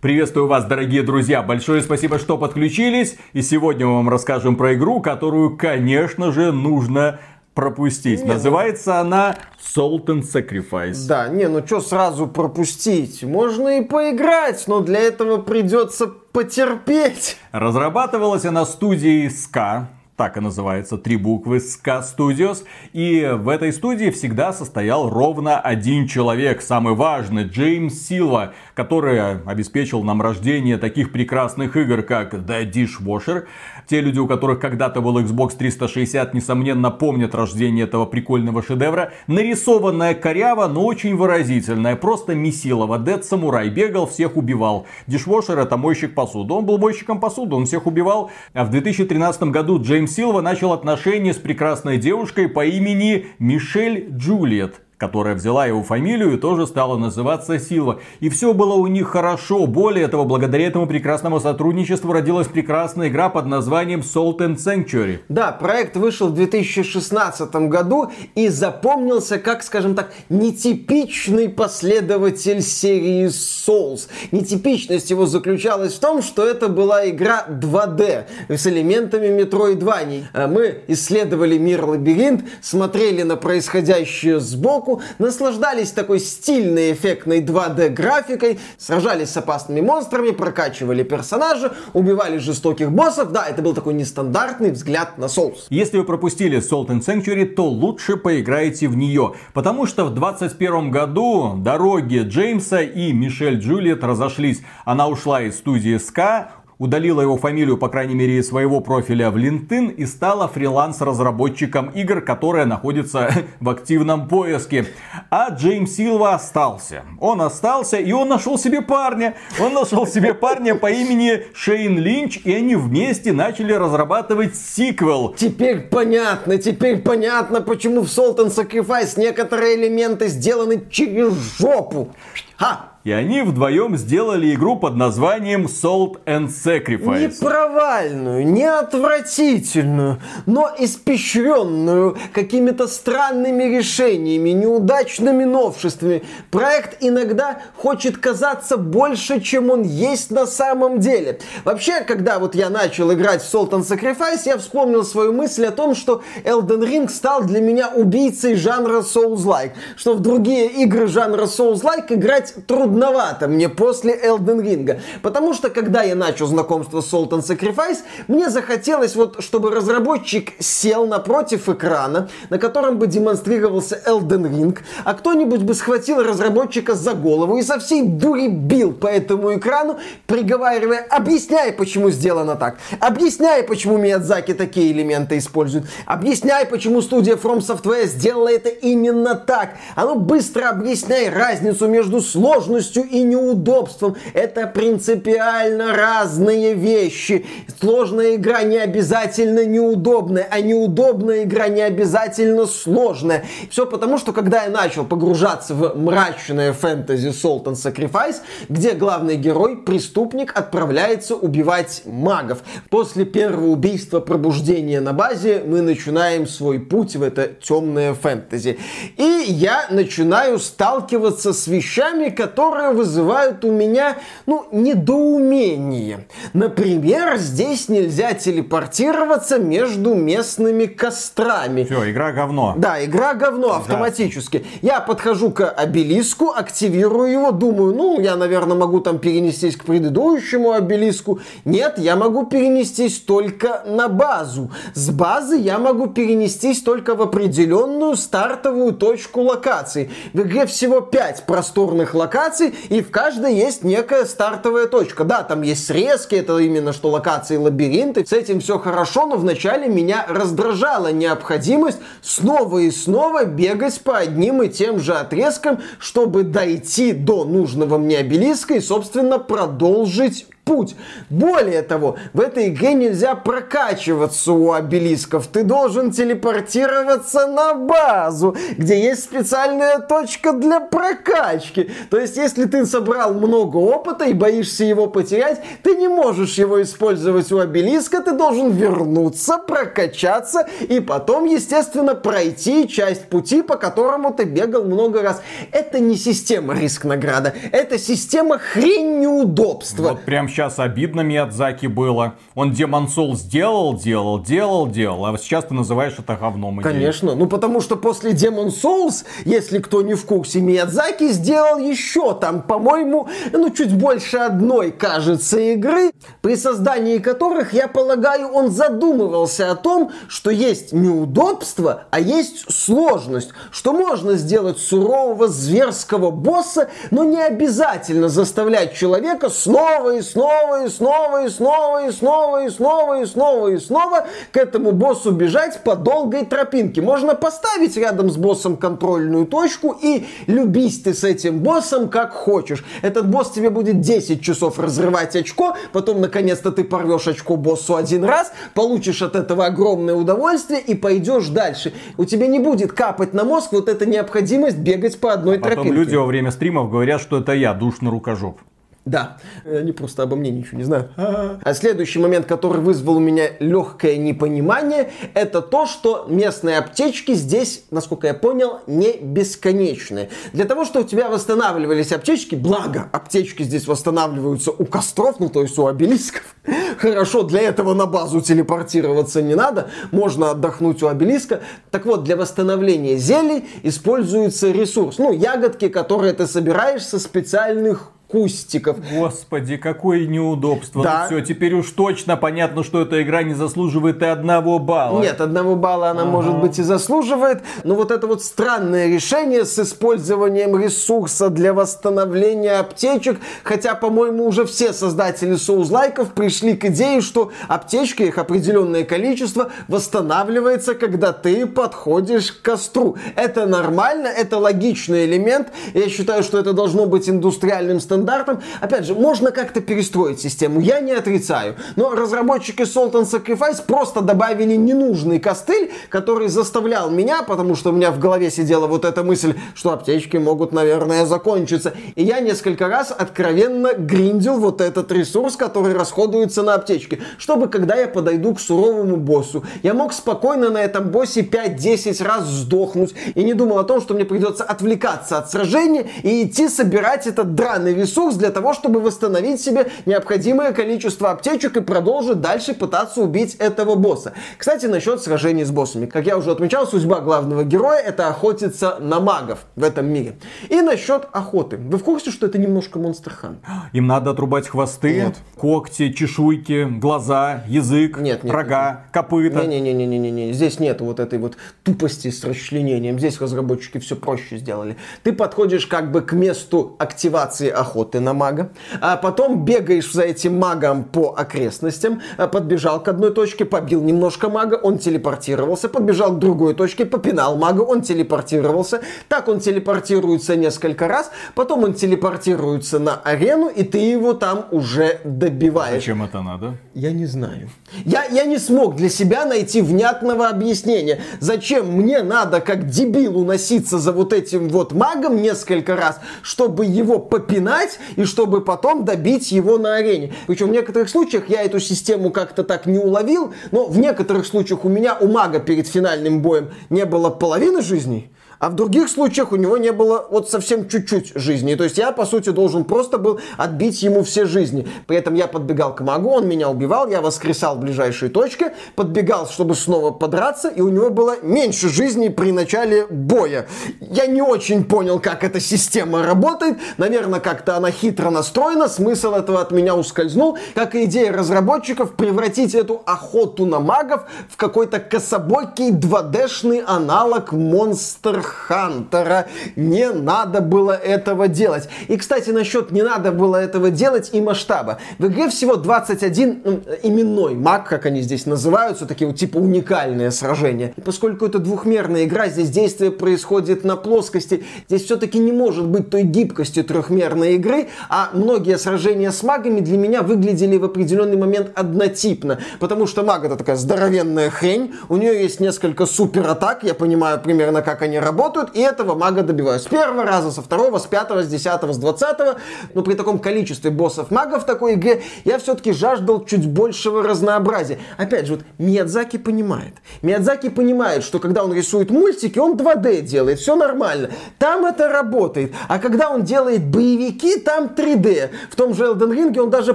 Приветствую 0.00 0.46
вас, 0.46 0.66
дорогие 0.66 1.02
друзья! 1.02 1.42
Большое 1.42 1.82
спасибо, 1.82 2.20
что 2.20 2.38
подключились. 2.38 3.16
И 3.32 3.42
сегодня 3.42 3.84
мы 3.84 3.96
вам 3.96 4.08
расскажем 4.08 4.54
про 4.54 4.74
игру, 4.74 5.00
которую, 5.00 5.56
конечно 5.56 6.30
же, 6.30 6.52
нужно 6.52 7.18
пропустить. 7.54 8.20
Не, 8.20 8.26
ну- 8.26 8.32
Называется 8.34 9.00
она 9.00 9.36
Salt 9.76 10.06
and 10.06 10.22
Sacrifice. 10.22 11.06
Да, 11.06 11.28
не, 11.28 11.48
ну 11.48 11.64
что 11.66 11.80
сразу 11.80 12.26
пропустить? 12.26 13.22
Можно 13.22 13.78
и 13.80 13.84
поиграть, 13.84 14.64
но 14.66 14.80
для 14.80 15.00
этого 15.00 15.38
придется 15.38 16.06
потерпеть. 16.06 17.36
Разрабатывалась 17.52 18.44
она 18.44 18.64
студией 18.64 19.28
SK, 19.28 19.86
так 20.16 20.36
и 20.36 20.40
называется, 20.40 20.98
три 20.98 21.16
буквы 21.16 21.56
SK 21.56 22.02
Studios. 22.02 22.64
И 22.92 23.28
в 23.34 23.48
этой 23.48 23.72
студии 23.72 24.10
всегда 24.10 24.52
состоял 24.52 25.08
ровно 25.08 25.58
один 25.58 26.06
человек, 26.06 26.62
самый 26.62 26.94
важный, 26.94 27.44
Джеймс 27.44 27.94
Силва, 27.94 28.52
который 28.74 29.40
обеспечил 29.42 30.02
нам 30.02 30.22
рождение 30.22 30.78
таких 30.78 31.12
прекрасных 31.12 31.76
игр, 31.76 32.02
как 32.02 32.34
The 32.34 32.70
Dishwasher. 32.70 33.46
Те 33.88 34.00
люди, 34.00 34.18
у 34.18 34.28
которых 34.28 34.60
когда-то 34.60 35.00
был 35.00 35.18
Xbox 35.18 35.56
360, 35.56 36.34
несомненно 36.34 36.90
помнят 36.90 37.34
рождение 37.34 37.84
этого 37.84 38.06
прикольного 38.06 38.62
шедевра. 38.62 39.12
Нарисованная 39.26 40.14
коряво, 40.14 40.68
но 40.68 40.84
очень 40.84 41.16
выразительная. 41.16 41.96
Просто 41.96 42.34
месилово. 42.34 42.98
Дед 42.98 43.24
Самурай 43.24 43.70
бегал, 43.70 44.06
всех 44.06 44.36
убивал. 44.36 44.86
Дишвошер 45.06 45.58
это 45.58 45.76
мойщик 45.76 46.14
посуды. 46.14 46.54
Он 46.54 46.64
был 46.64 46.78
мойщиком 46.78 47.18
посуды, 47.18 47.56
он 47.56 47.66
всех 47.66 47.86
убивал. 47.86 48.30
А 48.54 48.64
в 48.64 48.70
2013 48.70 49.42
году 49.44 49.82
Джеймс 49.82 50.11
Силва 50.12 50.42
начал 50.42 50.74
отношения 50.74 51.32
с 51.32 51.38
прекрасной 51.38 51.96
девушкой 51.96 52.46
по 52.46 52.66
имени 52.66 53.28
Мишель 53.38 54.08
Джульет 54.10 54.82
которая 55.02 55.34
взяла 55.34 55.66
его 55.66 55.82
фамилию 55.82 56.34
и 56.34 56.36
тоже 56.36 56.64
стала 56.64 56.96
называться 56.96 57.58
Силва. 57.58 57.98
И 58.20 58.28
все 58.28 58.54
было 58.54 58.74
у 58.74 58.86
них 58.86 59.08
хорошо. 59.08 59.66
Более 59.66 60.06
того, 60.06 60.24
благодаря 60.24 60.68
этому 60.68 60.86
прекрасному 60.86 61.40
сотрудничеству 61.40 62.12
родилась 62.12 62.46
прекрасная 62.46 63.08
игра 63.08 63.28
под 63.28 63.46
названием 63.46 64.02
Salt 64.02 64.38
and 64.38 64.58
Sanctuary. 64.58 65.18
Да, 65.28 65.50
проект 65.50 65.96
вышел 65.96 66.28
в 66.28 66.34
2016 66.34 67.52
году 67.68 68.12
и 68.36 68.46
запомнился 68.46 69.40
как, 69.40 69.64
скажем 69.64 69.96
так, 69.96 70.12
нетипичный 70.28 71.48
последователь 71.48 72.62
серии 72.62 73.26
Souls. 73.26 74.06
Нетипичность 74.30 75.10
его 75.10 75.26
заключалась 75.26 75.94
в 75.94 75.98
том, 75.98 76.22
что 76.22 76.46
это 76.46 76.68
была 76.68 77.08
игра 77.08 77.44
2D 77.48 78.26
с 78.50 78.66
элементами 78.68 79.26
Metroidvania. 79.26 80.26
А 80.32 80.46
Мы 80.46 80.82
исследовали 80.86 81.58
мир 81.58 81.84
лабиринт, 81.84 82.44
смотрели 82.60 83.22
на 83.22 83.34
происходящее 83.34 84.38
сбоку, 84.38 84.91
наслаждались 85.18 85.92
такой 85.92 86.20
стильной, 86.20 86.92
эффектной 86.92 87.40
2D 87.40 87.88
графикой, 87.90 88.58
сражались 88.78 89.30
с 89.30 89.36
опасными 89.36 89.80
монстрами, 89.80 90.30
прокачивали 90.30 91.02
персонажа, 91.02 91.72
убивали 91.92 92.38
жестоких 92.38 92.90
боссов. 92.90 93.32
Да, 93.32 93.46
это 93.46 93.62
был 93.62 93.74
такой 93.74 93.94
нестандартный 93.94 94.70
взгляд 94.70 95.18
на 95.18 95.26
Souls. 95.26 95.66
Если 95.70 95.98
вы 95.98 96.04
пропустили 96.04 96.58
Salt 96.58 96.88
and 96.88 97.00
Sanctuary, 97.04 97.46
то 97.46 97.68
лучше 97.68 98.16
поиграйте 98.16 98.88
в 98.88 98.96
нее. 98.96 99.34
Потому 99.52 99.86
что 99.86 100.04
в 100.04 100.14
21 100.14 100.90
году 100.90 101.54
дороги 101.56 102.18
Джеймса 102.18 102.82
и 102.82 103.12
Мишель 103.12 103.58
Джульет 103.58 104.04
разошлись. 104.04 104.62
Она 104.84 105.08
ушла 105.08 105.42
из 105.42 105.56
студии 105.56 105.96
SK, 105.96 106.48
удалила 106.82 107.20
его 107.20 107.36
фамилию, 107.36 107.78
по 107.78 107.88
крайней 107.88 108.16
мере, 108.16 108.38
из 108.38 108.48
своего 108.48 108.80
профиля 108.80 109.30
в 109.30 109.36
LinkedIn 109.36 109.92
и 109.92 110.04
стала 110.04 110.48
фриланс-разработчиком 110.48 111.90
игр, 111.90 112.20
которая 112.20 112.66
находится 112.66 113.32
в 113.60 113.68
активном 113.68 114.26
поиске. 114.26 114.86
А 115.30 115.50
Джеймс 115.50 115.92
Силва 115.92 116.34
остался. 116.34 117.04
Он 117.20 117.40
остался, 117.40 117.98
и 117.98 118.10
он 118.10 118.28
нашел 118.28 118.58
себе 118.58 118.82
парня. 118.82 119.34
Он 119.60 119.74
нашел 119.74 120.08
себе 120.08 120.34
парня 120.34 120.74
по 120.74 120.90
имени 120.90 121.44
Шейн 121.54 121.98
Линч, 121.98 122.40
и 122.42 122.52
они 122.52 122.74
вместе 122.74 123.32
начали 123.32 123.72
разрабатывать 123.72 124.56
сиквел. 124.56 125.34
Теперь 125.38 125.82
понятно, 125.82 126.58
теперь 126.58 127.00
понятно, 127.00 127.60
почему 127.60 128.00
в 128.00 128.06
Salt 128.06 128.38
and 128.38 128.48
Sacrifice 128.48 129.20
некоторые 129.20 129.76
элементы 129.76 130.26
сделаны 130.26 130.82
через 130.90 131.34
жопу. 131.60 132.12
Ха! 132.56 132.91
И 133.04 133.10
они 133.10 133.42
вдвоем 133.42 133.96
сделали 133.96 134.54
игру 134.54 134.76
под 134.76 134.94
названием 134.94 135.66
Salt 135.66 136.20
and 136.24 136.48
Sacrifice. 136.48 137.18
Не 137.18 137.28
провальную, 137.28 138.46
не 138.46 138.64
отвратительную, 138.64 140.20
но 140.46 140.70
испещренную 140.78 142.16
какими-то 142.32 142.86
странными 142.86 143.64
решениями, 143.64 144.50
неудачными 144.50 145.42
новшествами. 145.42 146.22
Проект 146.52 146.98
иногда 147.00 147.62
хочет 147.76 148.18
казаться 148.18 148.76
больше, 148.76 149.40
чем 149.40 149.70
он 149.70 149.82
есть 149.82 150.30
на 150.30 150.46
самом 150.46 151.00
деле. 151.00 151.40
Вообще, 151.64 152.02
когда 152.02 152.38
вот 152.38 152.54
я 152.54 152.70
начал 152.70 153.12
играть 153.12 153.42
в 153.42 153.52
Salt 153.52 153.70
and 153.70 153.82
Sacrifice, 153.82 154.42
я 154.44 154.58
вспомнил 154.58 155.02
свою 155.02 155.32
мысль 155.32 155.66
о 155.66 155.72
том, 155.72 155.96
что 155.96 156.22
Elden 156.44 156.86
Ring 156.88 157.08
стал 157.08 157.42
для 157.42 157.60
меня 157.60 157.88
убийцей 157.88 158.54
жанра 158.54 159.00
Souls-like. 159.00 159.72
Что 159.96 160.14
в 160.14 160.20
другие 160.20 160.68
игры 160.68 161.08
жанра 161.08 161.46
Souls-like 161.46 162.06
играть 162.10 162.54
трудновато 162.92 163.48
мне 163.48 163.68
после 163.68 164.14
Elden 164.14 164.60
Ring. 164.60 165.00
Потому 165.22 165.54
что, 165.54 165.70
когда 165.70 166.02
я 166.02 166.14
начал 166.14 166.46
знакомство 166.46 167.00
с 167.00 167.12
Salt 167.12 167.30
and 167.30 167.42
Sacrifice, 167.42 167.98
мне 168.28 168.50
захотелось 168.50 169.16
вот, 169.16 169.42
чтобы 169.42 169.70
разработчик 169.70 170.52
сел 170.58 171.06
напротив 171.06 171.68
экрана, 171.68 172.28
на 172.50 172.58
котором 172.58 172.98
бы 172.98 173.06
демонстрировался 173.06 174.00
Elden 174.06 174.50
Ring, 174.50 174.78
а 175.04 175.14
кто-нибудь 175.14 175.62
бы 175.62 175.74
схватил 175.74 176.22
разработчика 176.22 176.94
за 176.94 177.14
голову 177.14 177.56
и 177.56 177.62
со 177.62 177.78
всей 177.78 178.02
дури 178.02 178.48
бил 178.48 178.92
по 178.92 179.06
этому 179.06 179.54
экрану, 179.54 179.98
приговаривая, 180.26 181.06
объясняй, 181.10 181.72
почему 181.72 182.10
сделано 182.10 182.56
так, 182.56 182.76
объясняй, 183.00 183.62
почему 183.62 183.96
Миядзаки 183.96 184.54
такие 184.54 184.92
элементы 184.92 185.38
использует, 185.38 185.84
объясняй, 186.06 186.66
почему 186.66 187.02
студия 187.02 187.36
From 187.36 187.58
Software 187.58 188.06
сделала 188.06 188.48
это 188.48 188.68
именно 188.68 189.34
так, 189.34 189.70
а 189.94 190.04
ну 190.04 190.14
быстро 190.16 190.68
объясняй 190.68 191.30
разницу 191.30 191.88
между 191.88 192.20
сложностью 192.20 192.81
и 192.90 193.22
неудобством. 193.22 194.16
Это 194.34 194.66
принципиально 194.66 195.92
разные 195.94 196.74
вещи. 196.74 197.46
Сложная 197.80 198.36
игра 198.36 198.62
не 198.62 198.78
обязательно 198.78 199.64
неудобная, 199.64 200.46
а 200.50 200.60
неудобная 200.60 201.44
игра 201.44 201.68
не 201.68 201.82
обязательно 201.82 202.66
сложная. 202.66 203.44
Все 203.70 203.86
потому, 203.86 204.18
что 204.18 204.32
когда 204.32 204.64
я 204.64 204.70
начал 204.70 205.04
погружаться 205.04 205.74
в 205.74 205.96
мрачное 205.96 206.72
фэнтези 206.72 207.28
Salt 207.28 207.64
and 207.64 207.74
Sacrifice, 207.74 208.36
где 208.68 208.92
главный 208.92 209.36
герой, 209.36 209.76
преступник, 209.76 210.52
отправляется 210.56 211.34
убивать 211.34 212.02
магов. 212.06 212.58
После 212.90 213.24
первого 213.24 213.68
убийства 213.68 214.20
пробуждения 214.20 215.00
на 215.00 215.12
базе 215.12 215.62
мы 215.64 215.82
начинаем 215.82 216.46
свой 216.46 216.80
путь 216.80 217.16
в 217.16 217.22
это 217.22 217.48
темное 217.48 218.14
фэнтези. 218.14 218.78
И 219.16 219.44
я 219.48 219.86
начинаю 219.90 220.58
сталкиваться 220.58 221.52
с 221.52 221.66
вещами, 221.66 222.28
которые 222.28 222.71
которые 222.72 222.92
вызывают 222.92 223.64
у 223.66 223.70
меня, 223.70 224.16
ну, 224.46 224.64
недоумение. 224.72 226.26
Например, 226.54 227.36
здесь 227.36 227.90
нельзя 227.90 228.32
телепортироваться 228.32 229.58
между 229.58 230.14
местными 230.14 230.86
кострами. 230.86 231.84
Все, 231.84 232.10
игра 232.10 232.32
говно. 232.32 232.72
Да, 232.78 233.04
игра 233.04 233.34
говно 233.34 233.76
автоматически. 233.76 234.64
Я 234.80 235.00
подхожу 235.00 235.50
к 235.50 235.68
обелиску, 235.68 236.50
активирую 236.50 237.30
его, 237.30 237.50
думаю, 237.50 237.94
ну, 237.94 238.18
я, 238.20 238.36
наверное, 238.36 238.76
могу 238.76 239.00
там 239.00 239.18
перенестись 239.18 239.76
к 239.76 239.84
предыдущему 239.84 240.72
обелиску. 240.72 241.40
Нет, 241.66 241.98
я 241.98 242.16
могу 242.16 242.46
перенестись 242.46 243.18
только 243.18 243.82
на 243.86 244.08
базу. 244.08 244.70
С 244.94 245.10
базы 245.10 245.56
я 245.58 245.78
могу 245.78 246.06
перенестись 246.06 246.80
только 246.80 247.16
в 247.16 247.20
определенную 247.20 248.16
стартовую 248.16 248.94
точку 248.94 249.42
локации. 249.42 250.10
В 250.32 250.40
игре 250.40 250.64
всего 250.64 251.02
5 251.02 251.44
просторных 251.44 252.14
локаций, 252.14 252.61
и 252.68 253.02
в 253.02 253.10
каждой 253.10 253.54
есть 253.54 253.84
некая 253.84 254.24
стартовая 254.24 254.86
точка. 254.86 255.24
Да, 255.24 255.42
там 255.42 255.62
есть 255.62 255.86
срезки, 255.86 256.34
это 256.34 256.58
именно 256.58 256.92
что 256.92 257.10
локации 257.10 257.56
лабиринты. 257.56 258.24
С 258.26 258.32
этим 258.32 258.60
все 258.60 258.78
хорошо, 258.78 259.26
но 259.26 259.36
вначале 259.36 259.88
меня 259.88 260.24
раздражала 260.28 261.12
необходимость 261.12 261.98
снова 262.22 262.78
и 262.78 262.90
снова 262.90 263.44
бегать 263.44 264.00
по 264.00 264.18
одним 264.18 264.62
и 264.62 264.68
тем 264.68 265.00
же 265.00 265.14
отрезкам, 265.14 265.80
чтобы 265.98 266.42
дойти 266.42 267.12
до 267.12 267.44
нужного 267.44 267.98
мне 267.98 268.18
обелиска 268.18 268.74
и, 268.74 268.80
собственно, 268.80 269.38
продолжить 269.38 270.46
путь. 270.64 270.94
Более 271.28 271.82
того, 271.82 272.16
в 272.32 272.40
этой 272.40 272.68
игре 272.68 272.94
нельзя 272.94 273.34
прокачиваться 273.34 274.52
у 274.52 274.72
обелисков. 274.72 275.46
Ты 275.46 275.64
должен 275.64 276.12
телепортироваться 276.12 277.46
на 277.46 277.74
базу, 277.74 278.56
где 278.76 279.00
есть 279.00 279.24
специальная 279.24 279.98
точка 279.98 280.52
для 280.52 280.80
прокачки. 280.80 281.90
То 282.10 282.18
есть, 282.18 282.36
если 282.36 282.64
ты 282.64 282.86
собрал 282.86 283.34
много 283.34 283.76
опыта 283.76 284.24
и 284.24 284.32
боишься 284.32 284.84
его 284.84 285.06
потерять, 285.06 285.60
ты 285.82 285.96
не 285.96 286.08
можешь 286.08 286.54
его 286.58 286.80
использовать 286.82 287.50
у 287.50 287.58
обелиска, 287.58 288.20
ты 288.20 288.32
должен 288.32 288.70
вернуться, 288.70 289.58
прокачаться 289.58 290.68
и 290.80 291.00
потом, 291.00 291.46
естественно, 291.46 292.14
пройти 292.14 292.88
часть 292.88 293.28
пути, 293.28 293.62
по 293.62 293.76
которому 293.76 294.32
ты 294.32 294.44
бегал 294.44 294.84
много 294.84 295.22
раз. 295.22 295.42
Это 295.72 295.98
не 295.98 296.16
система 296.16 296.74
риск-награда, 296.74 297.54
это 297.72 297.98
система 297.98 298.58
хрень 298.58 299.20
неудобства. 299.20 300.10
Вот 300.10 300.22
прям 300.22 300.48
сейчас 300.52 300.78
обидно 300.78 301.22
Миядзаки 301.22 301.86
было. 301.86 302.34
Он 302.54 302.72
Демон 302.72 303.06
Soul 303.06 303.34
сделал, 303.34 303.96
делал, 303.96 304.40
делал, 304.40 304.86
делал, 304.86 305.26
а 305.26 305.38
сейчас 305.38 305.64
ты 305.64 305.74
называешь 305.74 306.14
это 306.18 306.36
говном. 306.36 306.80
Идеей. 306.80 306.94
Конечно, 306.94 307.34
ну 307.34 307.46
потому 307.46 307.80
что 307.80 307.96
после 307.96 308.32
Demon 308.32 308.68
Souls, 308.68 309.24
если 309.44 309.78
кто 309.78 310.02
не 310.02 310.14
в 310.14 310.24
курсе, 310.26 310.60
Миядзаки 310.60 311.28
сделал 311.32 311.78
еще 311.78 312.34
там, 312.34 312.62
по-моему, 312.62 313.28
ну 313.52 313.70
чуть 313.70 313.94
больше 313.94 314.36
одной, 314.36 314.92
кажется, 314.92 315.58
игры, 315.58 316.12
при 316.42 316.56
создании 316.56 317.18
которых, 317.18 317.72
я 317.72 317.88
полагаю, 317.88 318.48
он 318.48 318.70
задумывался 318.70 319.70
о 319.70 319.76
том, 319.76 320.12
что 320.28 320.50
есть 320.50 320.92
неудобство, 320.92 322.04
а 322.10 322.20
есть 322.20 322.70
сложность, 322.70 323.50
что 323.70 323.92
можно 323.92 324.34
сделать 324.34 324.78
сурового 324.78 325.48
зверского 325.48 326.30
босса, 326.30 326.90
но 327.10 327.24
не 327.24 327.40
обязательно 327.40 328.28
заставлять 328.28 328.94
человека 328.94 329.48
снова 329.48 330.16
и 330.16 330.22
снова 330.22 330.41
снова 330.42 330.84
и 330.84 330.88
снова 330.88 331.44
и 331.44 331.48
снова 331.48 332.08
и 332.08 332.10
снова 332.10 332.66
и 332.66 332.70
снова 332.70 333.22
и 333.22 333.26
снова 333.26 333.68
и 333.68 333.78
снова 333.78 334.26
к 334.50 334.56
этому 334.56 334.90
боссу 334.90 335.30
бежать 335.30 335.84
по 335.84 335.94
долгой 335.94 336.44
тропинке. 336.44 337.00
Можно 337.00 337.34
поставить 337.34 337.96
рядом 337.96 338.28
с 338.28 338.36
боссом 338.36 338.76
контрольную 338.76 339.46
точку 339.46 339.96
и 340.02 340.26
любись 340.48 341.02
ты 341.02 341.14
с 341.14 341.22
этим 341.22 341.60
боссом 341.60 342.08
как 342.08 342.32
хочешь. 342.32 342.84
Этот 343.02 343.30
босс 343.30 343.50
тебе 343.52 343.70
будет 343.70 344.00
10 344.00 344.42
часов 344.42 344.80
разрывать 344.80 345.36
очко, 345.36 345.76
потом 345.92 346.20
наконец-то 346.20 346.72
ты 346.72 346.82
порвешь 346.82 347.28
очко 347.28 347.56
боссу 347.56 347.94
один 347.94 348.24
раз, 348.24 348.52
получишь 348.74 349.22
от 349.22 349.36
этого 349.36 349.66
огромное 349.66 350.14
удовольствие 350.14 350.80
и 350.80 350.96
пойдешь 350.96 351.48
дальше. 351.48 351.92
У 352.18 352.24
тебя 352.24 352.48
не 352.48 352.58
будет 352.58 352.92
капать 352.92 353.32
на 353.32 353.44
мозг 353.44 353.72
вот 353.72 353.88
эта 353.88 354.06
необходимость 354.06 354.78
бегать 354.78 355.20
по 355.20 355.32
одной 355.32 355.58
потом 355.58 355.74
тропинке. 355.74 355.98
люди 356.00 356.16
во 356.16 356.26
время 356.26 356.50
стримов 356.50 356.90
говорят, 356.90 357.20
что 357.20 357.38
это 357.38 357.52
я, 357.52 357.74
душный 357.74 358.10
рукожоп. 358.10 358.58
Да, 359.04 359.38
они 359.64 359.90
просто 359.90 360.22
обо 360.22 360.36
мне 360.36 360.50
ничего 360.50 360.78
не 360.78 360.84
знают. 360.84 361.10
А 361.16 361.74
следующий 361.74 362.20
момент, 362.20 362.46
который 362.46 362.80
вызвал 362.80 363.16
у 363.16 363.20
меня 363.20 363.48
легкое 363.58 364.16
непонимание, 364.16 365.10
это 365.34 365.60
то, 365.60 365.86
что 365.86 366.26
местные 366.28 366.78
аптечки 366.78 367.34
здесь, 367.34 367.84
насколько 367.90 368.28
я 368.28 368.34
понял, 368.34 368.78
не 368.86 369.16
бесконечные. 369.18 370.30
Для 370.52 370.66
того, 370.66 370.84
чтобы 370.84 371.04
у 371.04 371.08
тебя 371.08 371.28
восстанавливались 371.28 372.12
аптечки, 372.12 372.54
благо 372.54 373.08
аптечки 373.10 373.64
здесь 373.64 373.88
восстанавливаются 373.88 374.70
у 374.70 374.84
костров, 374.84 375.40
ну 375.40 375.48
то 375.48 375.62
есть 375.62 375.76
у 375.80 375.86
обелисков. 375.86 376.54
Хорошо, 376.98 377.42
для 377.42 377.62
этого 377.62 377.94
на 377.94 378.06
базу 378.06 378.40
телепортироваться 378.40 379.42
не 379.42 379.56
надо, 379.56 379.90
можно 380.12 380.52
отдохнуть 380.52 381.02
у 381.02 381.08
обелиска. 381.08 381.60
Так 381.90 382.06
вот, 382.06 382.22
для 382.22 382.36
восстановления 382.36 383.16
зелий 383.16 383.64
используется 383.82 384.70
ресурс, 384.70 385.18
ну 385.18 385.32
ягодки, 385.32 385.88
которые 385.88 386.34
ты 386.34 386.46
собираешь 386.46 387.02
со 387.04 387.18
специальных 387.18 388.11
кустиков. 388.32 388.96
Господи, 389.12 389.76
какое 389.76 390.26
неудобство. 390.26 391.02
Да. 391.02 391.28
Ну 391.30 391.36
все, 391.36 391.44
теперь 391.44 391.74
уж 391.74 391.90
точно 391.90 392.38
понятно, 392.38 392.82
что 392.82 393.02
эта 393.02 393.22
игра 393.22 393.42
не 393.42 393.52
заслуживает 393.52 394.22
и 394.22 394.24
одного 394.24 394.78
балла. 394.78 395.20
Нет, 395.20 395.42
одного 395.42 395.76
балла 395.76 396.10
она, 396.10 396.22
ага. 396.22 396.30
может 396.30 396.58
быть, 396.58 396.78
и 396.78 396.82
заслуживает. 396.82 397.62
Но 397.84 397.94
вот 397.94 398.10
это 398.10 398.26
вот 398.26 398.42
странное 398.42 399.08
решение 399.08 399.66
с 399.66 399.78
использованием 399.78 400.82
ресурса 400.82 401.50
для 401.50 401.74
восстановления 401.74 402.78
аптечек, 402.78 403.38
хотя, 403.64 403.94
по-моему, 403.94 404.46
уже 404.46 404.64
все 404.64 404.94
создатели 404.94 405.56
соузлайков 405.56 406.32
пришли 406.32 406.74
к 406.74 406.86
идее, 406.86 407.20
что 407.20 407.52
аптечки, 407.68 408.22
их 408.22 408.38
определенное 408.38 409.04
количество, 409.04 409.70
восстанавливается, 409.88 410.94
когда 410.94 411.34
ты 411.34 411.66
подходишь 411.66 412.50
к 412.50 412.62
костру. 412.62 413.16
Это 413.36 413.66
нормально, 413.66 414.28
это 414.28 414.56
логичный 414.56 415.26
элемент. 415.26 415.68
Я 415.92 416.08
считаю, 416.08 416.42
что 416.42 416.58
это 416.58 416.72
должно 416.72 417.04
быть 417.04 417.28
индустриальным 417.28 418.00
стандартом 418.00 418.21
стандартам. 418.22 418.62
Опять 418.80 419.04
же, 419.04 419.14
можно 419.14 419.50
как-то 419.50 419.80
перестроить 419.80 420.40
систему, 420.40 420.80
я 420.80 421.00
не 421.00 421.12
отрицаю. 421.12 421.76
Но 421.96 422.14
разработчики 422.14 422.82
Sultan 422.82 423.24
Sacrifice 423.24 423.84
просто 423.84 424.20
добавили 424.20 424.76
ненужный 424.76 425.40
костыль, 425.40 425.90
который 426.08 426.48
заставлял 426.48 427.10
меня, 427.10 427.42
потому 427.42 427.74
что 427.74 427.90
у 427.90 427.92
меня 427.92 428.10
в 428.10 428.18
голове 428.18 428.50
сидела 428.50 428.86
вот 428.86 429.04
эта 429.04 429.22
мысль, 429.22 429.54
что 429.74 429.92
аптечки 429.92 430.36
могут, 430.36 430.72
наверное, 430.72 431.26
закончиться. 431.26 431.92
И 432.14 432.22
я 432.22 432.40
несколько 432.40 432.88
раз 432.88 433.10
откровенно 433.16 433.92
гриндил 433.94 434.58
вот 434.58 434.80
этот 434.80 435.10
ресурс, 435.12 435.56
который 435.56 435.92
расходуется 435.94 436.62
на 436.62 436.74
аптечки, 436.74 437.20
чтобы 437.38 437.68
когда 437.68 437.96
я 437.96 438.06
подойду 438.06 438.54
к 438.54 438.60
суровому 438.60 439.16
боссу, 439.16 439.64
я 439.82 439.94
мог 439.94 440.12
спокойно 440.12 440.70
на 440.70 440.78
этом 440.78 441.10
боссе 441.10 441.42
5-10 441.42 442.24
раз 442.24 442.46
сдохнуть 442.46 443.14
и 443.34 443.42
не 443.42 443.54
думал 443.54 443.78
о 443.78 443.84
том, 443.84 444.00
что 444.00 444.14
мне 444.14 444.24
придется 444.24 444.64
отвлекаться 444.64 445.38
от 445.38 445.50
сражения 445.50 446.06
и 446.22 446.44
идти 446.44 446.68
собирать 446.68 447.26
этот 447.26 447.54
драный 447.54 447.94
ресурс 447.94 448.11
ресурс 448.12 448.36
для 448.36 448.50
того, 448.50 448.74
чтобы 448.74 449.00
восстановить 449.00 449.60
себе 449.60 449.90
необходимое 450.04 450.72
количество 450.72 451.30
аптечек 451.30 451.76
и 451.78 451.80
продолжить 451.80 452.40
дальше 452.40 452.74
пытаться 452.74 453.22
убить 453.22 453.54
этого 453.54 453.94
босса. 453.94 454.34
Кстати, 454.58 454.86
насчет 454.86 455.22
сражений 455.22 455.64
с 455.64 455.70
боссами. 455.70 456.06
Как 456.06 456.26
я 456.26 456.36
уже 456.36 456.50
отмечал, 456.50 456.86
судьба 456.86 457.20
главного 457.20 457.64
героя 457.64 458.00
это 458.00 458.28
охотиться 458.28 458.98
на 459.00 459.20
магов 459.20 459.60
в 459.76 459.82
этом 459.82 460.06
мире. 460.06 460.36
И 460.68 460.80
насчет 460.82 461.28
охоты. 461.32 461.78
Вы 461.78 461.96
в 461.96 462.04
курсе, 462.04 462.30
что 462.30 462.46
это 462.46 462.58
немножко 462.58 462.98
Monster 462.98 463.32
Hunt? 463.42 463.56
Им 463.94 464.06
надо 464.06 464.30
отрубать 464.32 464.68
хвосты, 464.68 465.14
нет. 465.14 465.36
когти, 465.56 466.12
чешуйки, 466.12 466.84
глаза, 466.84 467.64
язык, 467.66 468.18
нет, 468.18 468.44
нет, 468.44 468.52
рога, 468.52 468.90
нет. 468.90 469.12
копыта. 469.12 469.66
Не-не-не-не-не-не. 469.66 470.52
Здесь 470.52 470.80
нет 470.80 471.00
вот 471.00 471.18
этой 471.18 471.38
вот 471.38 471.56
тупости 471.82 472.30
с 472.30 472.44
расчленением. 472.44 473.18
Здесь 473.18 473.40
разработчики 473.40 473.98
все 473.98 474.16
проще 474.16 474.58
сделали. 474.58 474.96
Ты 475.22 475.32
подходишь 475.32 475.86
как 475.86 476.12
бы 476.12 476.20
к 476.20 476.34
месту 476.34 476.94
активации 476.98 477.70
охоты 477.70 478.01
охоты 478.02 478.20
на 478.20 478.32
мага, 478.32 478.70
а 479.00 479.16
потом 479.16 479.64
бегаешь 479.64 480.12
за 480.12 480.22
этим 480.22 480.58
магом 480.58 481.04
по 481.04 481.34
окрестностям, 481.36 482.20
а 482.36 482.46
подбежал 482.46 483.02
к 483.02 483.08
одной 483.08 483.32
точке, 483.32 483.64
побил 483.64 484.02
немножко 484.02 484.48
мага, 484.48 484.74
он 484.74 484.98
телепортировался, 484.98 485.88
подбежал 485.88 486.32
к 486.32 486.38
другой 486.38 486.74
точке, 486.74 487.04
попинал 487.04 487.56
мага, 487.56 487.82
он 487.82 488.02
телепортировался, 488.02 489.00
так 489.28 489.48
он 489.48 489.60
телепортируется 489.60 490.56
несколько 490.56 491.08
раз, 491.08 491.30
потом 491.54 491.84
он 491.84 491.94
телепортируется 491.94 492.98
на 492.98 493.14
арену, 493.14 493.68
и 493.68 493.84
ты 493.84 493.98
его 493.98 494.32
там 494.32 494.66
уже 494.70 495.20
добиваешь. 495.24 495.94
Зачем 495.94 496.22
это 496.22 496.42
надо? 496.42 496.74
Я 496.94 497.12
не 497.12 497.26
знаю. 497.26 497.70
Я, 498.04 498.24
я 498.24 498.44
не 498.44 498.58
смог 498.58 498.96
для 498.96 499.08
себя 499.08 499.44
найти 499.44 499.80
внятного 499.82 500.48
объяснения, 500.48 501.20
зачем 501.40 501.86
мне 501.92 502.22
надо 502.22 502.60
как 502.60 502.86
дебилу 502.86 503.44
носиться 503.44 503.98
за 503.98 504.12
вот 504.12 504.32
этим 504.32 504.68
вот 504.68 504.92
магом 504.92 505.42
несколько 505.42 505.96
раз, 505.96 506.20
чтобы 506.42 506.84
его 506.84 507.18
попинать, 507.18 507.81
взять 507.82 507.98
и 508.16 508.24
чтобы 508.24 508.62
потом 508.62 509.04
добить 509.04 509.52
его 509.52 509.78
на 509.78 509.96
арене. 509.96 510.32
Причем 510.46 510.68
в 510.68 510.72
некоторых 510.72 511.08
случаях 511.08 511.48
я 511.48 511.62
эту 511.62 511.80
систему 511.80 512.30
как-то 512.30 512.64
так 512.64 512.86
не 512.86 512.98
уловил, 512.98 513.52
но 513.70 513.86
в 513.86 513.98
некоторых 513.98 514.46
случаях 514.46 514.84
у 514.84 514.88
меня 514.88 515.16
у 515.18 515.28
мага 515.28 515.60
перед 515.60 515.86
финальным 515.86 516.40
боем 516.42 516.70
не 516.90 517.04
было 517.04 517.30
половины 517.30 517.82
жизней, 517.82 518.30
А 518.62 518.68
в 518.68 518.76
других 518.76 519.08
случаях 519.08 519.50
у 519.50 519.56
него 519.56 519.76
не 519.76 519.90
было 519.90 520.24
вот 520.30 520.48
совсем 520.48 520.88
чуть-чуть 520.88 521.32
жизни. 521.34 521.74
То 521.74 521.82
есть 521.82 521.98
я, 521.98 522.12
по 522.12 522.24
сути, 522.24 522.50
должен 522.50 522.84
просто 522.84 523.18
был 523.18 523.40
отбить 523.56 524.00
ему 524.04 524.22
все 524.22 524.44
жизни. 524.44 524.86
При 525.08 525.16
этом 525.16 525.34
я 525.34 525.48
подбегал 525.48 525.96
к 525.96 526.00
магу, 526.00 526.28
он 526.28 526.46
меня 526.46 526.70
убивал, 526.70 527.08
я 527.08 527.20
воскресал 527.20 527.74
в 527.74 527.80
ближайшей 527.80 528.28
точке, 528.28 528.72
подбегал, 528.94 529.48
чтобы 529.48 529.74
снова 529.74 530.12
подраться, 530.12 530.68
и 530.68 530.80
у 530.80 530.90
него 530.90 531.10
было 531.10 531.38
меньше 531.42 531.88
жизни 531.88 532.28
при 532.28 532.52
начале 532.52 533.04
боя. 533.10 533.66
Я 533.98 534.26
не 534.26 534.42
очень 534.42 534.84
понял, 534.84 535.18
как 535.18 535.42
эта 535.42 535.58
система 535.58 536.22
работает. 536.22 536.78
Наверное, 536.98 537.40
как-то 537.40 537.76
она 537.76 537.90
хитро 537.90 538.30
настроена, 538.30 538.86
смысл 538.86 539.32
этого 539.32 539.60
от 539.60 539.72
меня 539.72 539.96
ускользнул, 539.96 540.56
как 540.76 540.94
и 540.94 541.06
идея 541.06 541.32
разработчиков 541.32 542.14
превратить 542.14 542.76
эту 542.76 543.02
охоту 543.06 543.66
на 543.66 543.80
магов 543.80 544.22
в 544.48 544.56
какой-то 544.56 545.00
кособокий 545.00 545.90
2D-шный 545.90 546.84
аналог 546.86 547.52
Monster 547.52 548.51
Hunter. 548.68 549.46
Не 549.76 550.10
надо 550.10 550.60
было 550.60 550.92
этого 550.92 551.48
делать. 551.48 551.88
И, 552.08 552.16
кстати, 552.16 552.50
насчет 552.50 552.90
не 552.92 553.02
надо 553.02 553.32
было 553.32 553.56
этого 553.56 553.90
делать 553.90 554.30
и 554.32 554.40
масштаба. 554.40 554.98
В 555.18 555.26
игре 555.26 555.48
всего 555.48 555.76
21 555.76 556.82
именной 557.02 557.54
маг, 557.54 557.88
как 557.88 558.06
они 558.06 558.22
здесь 558.22 558.46
называются, 558.46 559.06
такие 559.06 559.28
вот 559.28 559.36
типа 559.36 559.58
уникальные 559.58 560.30
сражения. 560.30 560.92
И 560.96 561.00
поскольку 561.00 561.46
это 561.46 561.58
двухмерная 561.58 562.24
игра, 562.24 562.48
здесь 562.48 562.70
действие 562.70 563.10
происходит 563.10 563.84
на 563.84 563.96
плоскости, 563.96 564.64
здесь 564.88 565.04
все-таки 565.04 565.38
не 565.38 565.52
может 565.52 565.86
быть 565.86 566.10
той 566.10 566.22
гибкости 566.22 566.82
трехмерной 566.82 567.54
игры, 567.54 567.88
а 568.08 568.30
многие 568.32 568.78
сражения 568.78 569.30
с 569.30 569.42
магами 569.42 569.80
для 569.80 569.96
меня 569.96 570.22
выглядели 570.22 570.76
в 570.76 570.84
определенный 570.84 571.36
момент 571.36 571.70
однотипно, 571.74 572.58
потому 572.80 573.06
что 573.06 573.22
маг 573.22 573.44
это 573.44 573.56
такая 573.56 573.76
здоровенная 573.76 574.50
хрень, 574.50 574.94
у 575.08 575.16
нее 575.16 575.42
есть 575.42 575.60
несколько 575.60 576.06
супер 576.06 576.46
атак, 576.48 576.82
я 576.82 576.94
понимаю 576.94 577.40
примерно 577.40 577.82
как 577.82 578.02
они 578.02 578.18
работают, 578.18 578.41
и 578.74 578.80
этого 578.80 579.14
мага 579.14 579.42
добиваю 579.42 579.78
с 579.78 579.84
первого 579.84 580.24
раза, 580.24 580.50
со 580.50 580.62
второго, 580.62 580.98
с 580.98 581.06
пятого, 581.06 581.42
с 581.42 581.48
десятого, 581.48 581.92
с 581.92 581.98
двадцатого, 581.98 582.56
но 582.94 583.02
при 583.02 583.14
таком 583.14 583.38
количестве 583.38 583.90
боссов 583.90 584.30
магов 584.30 584.62
в 584.62 584.66
такой 584.66 584.94
игре 584.94 585.22
я 585.44 585.58
все-таки 585.58 585.92
жаждал 585.92 586.44
чуть 586.44 586.68
большего 586.68 587.22
разнообразия. 587.22 587.98
Опять 588.16 588.46
же, 588.46 588.54
вот 588.54 588.64
Миядзаки 588.78 589.36
понимает. 589.36 589.94
Миядзаки 590.22 590.68
понимает, 590.68 591.24
что 591.24 591.38
когда 591.38 591.64
он 591.64 591.72
рисует 591.72 592.10
мультики, 592.10 592.58
он 592.58 592.76
2D 592.76 593.22
делает, 593.22 593.58
все 593.58 593.76
нормально. 593.76 594.30
Там 594.58 594.84
это 594.84 595.08
работает. 595.08 595.72
А 595.88 595.98
когда 595.98 596.30
он 596.30 596.42
делает 596.42 596.84
боевики, 596.84 597.58
там 597.58 597.86
3D. 597.86 598.50
В 598.70 598.76
том 598.76 598.94
же 598.94 599.04
Elden 599.04 599.32
Ring 599.32 599.58
он 599.60 599.70
даже 599.70 599.94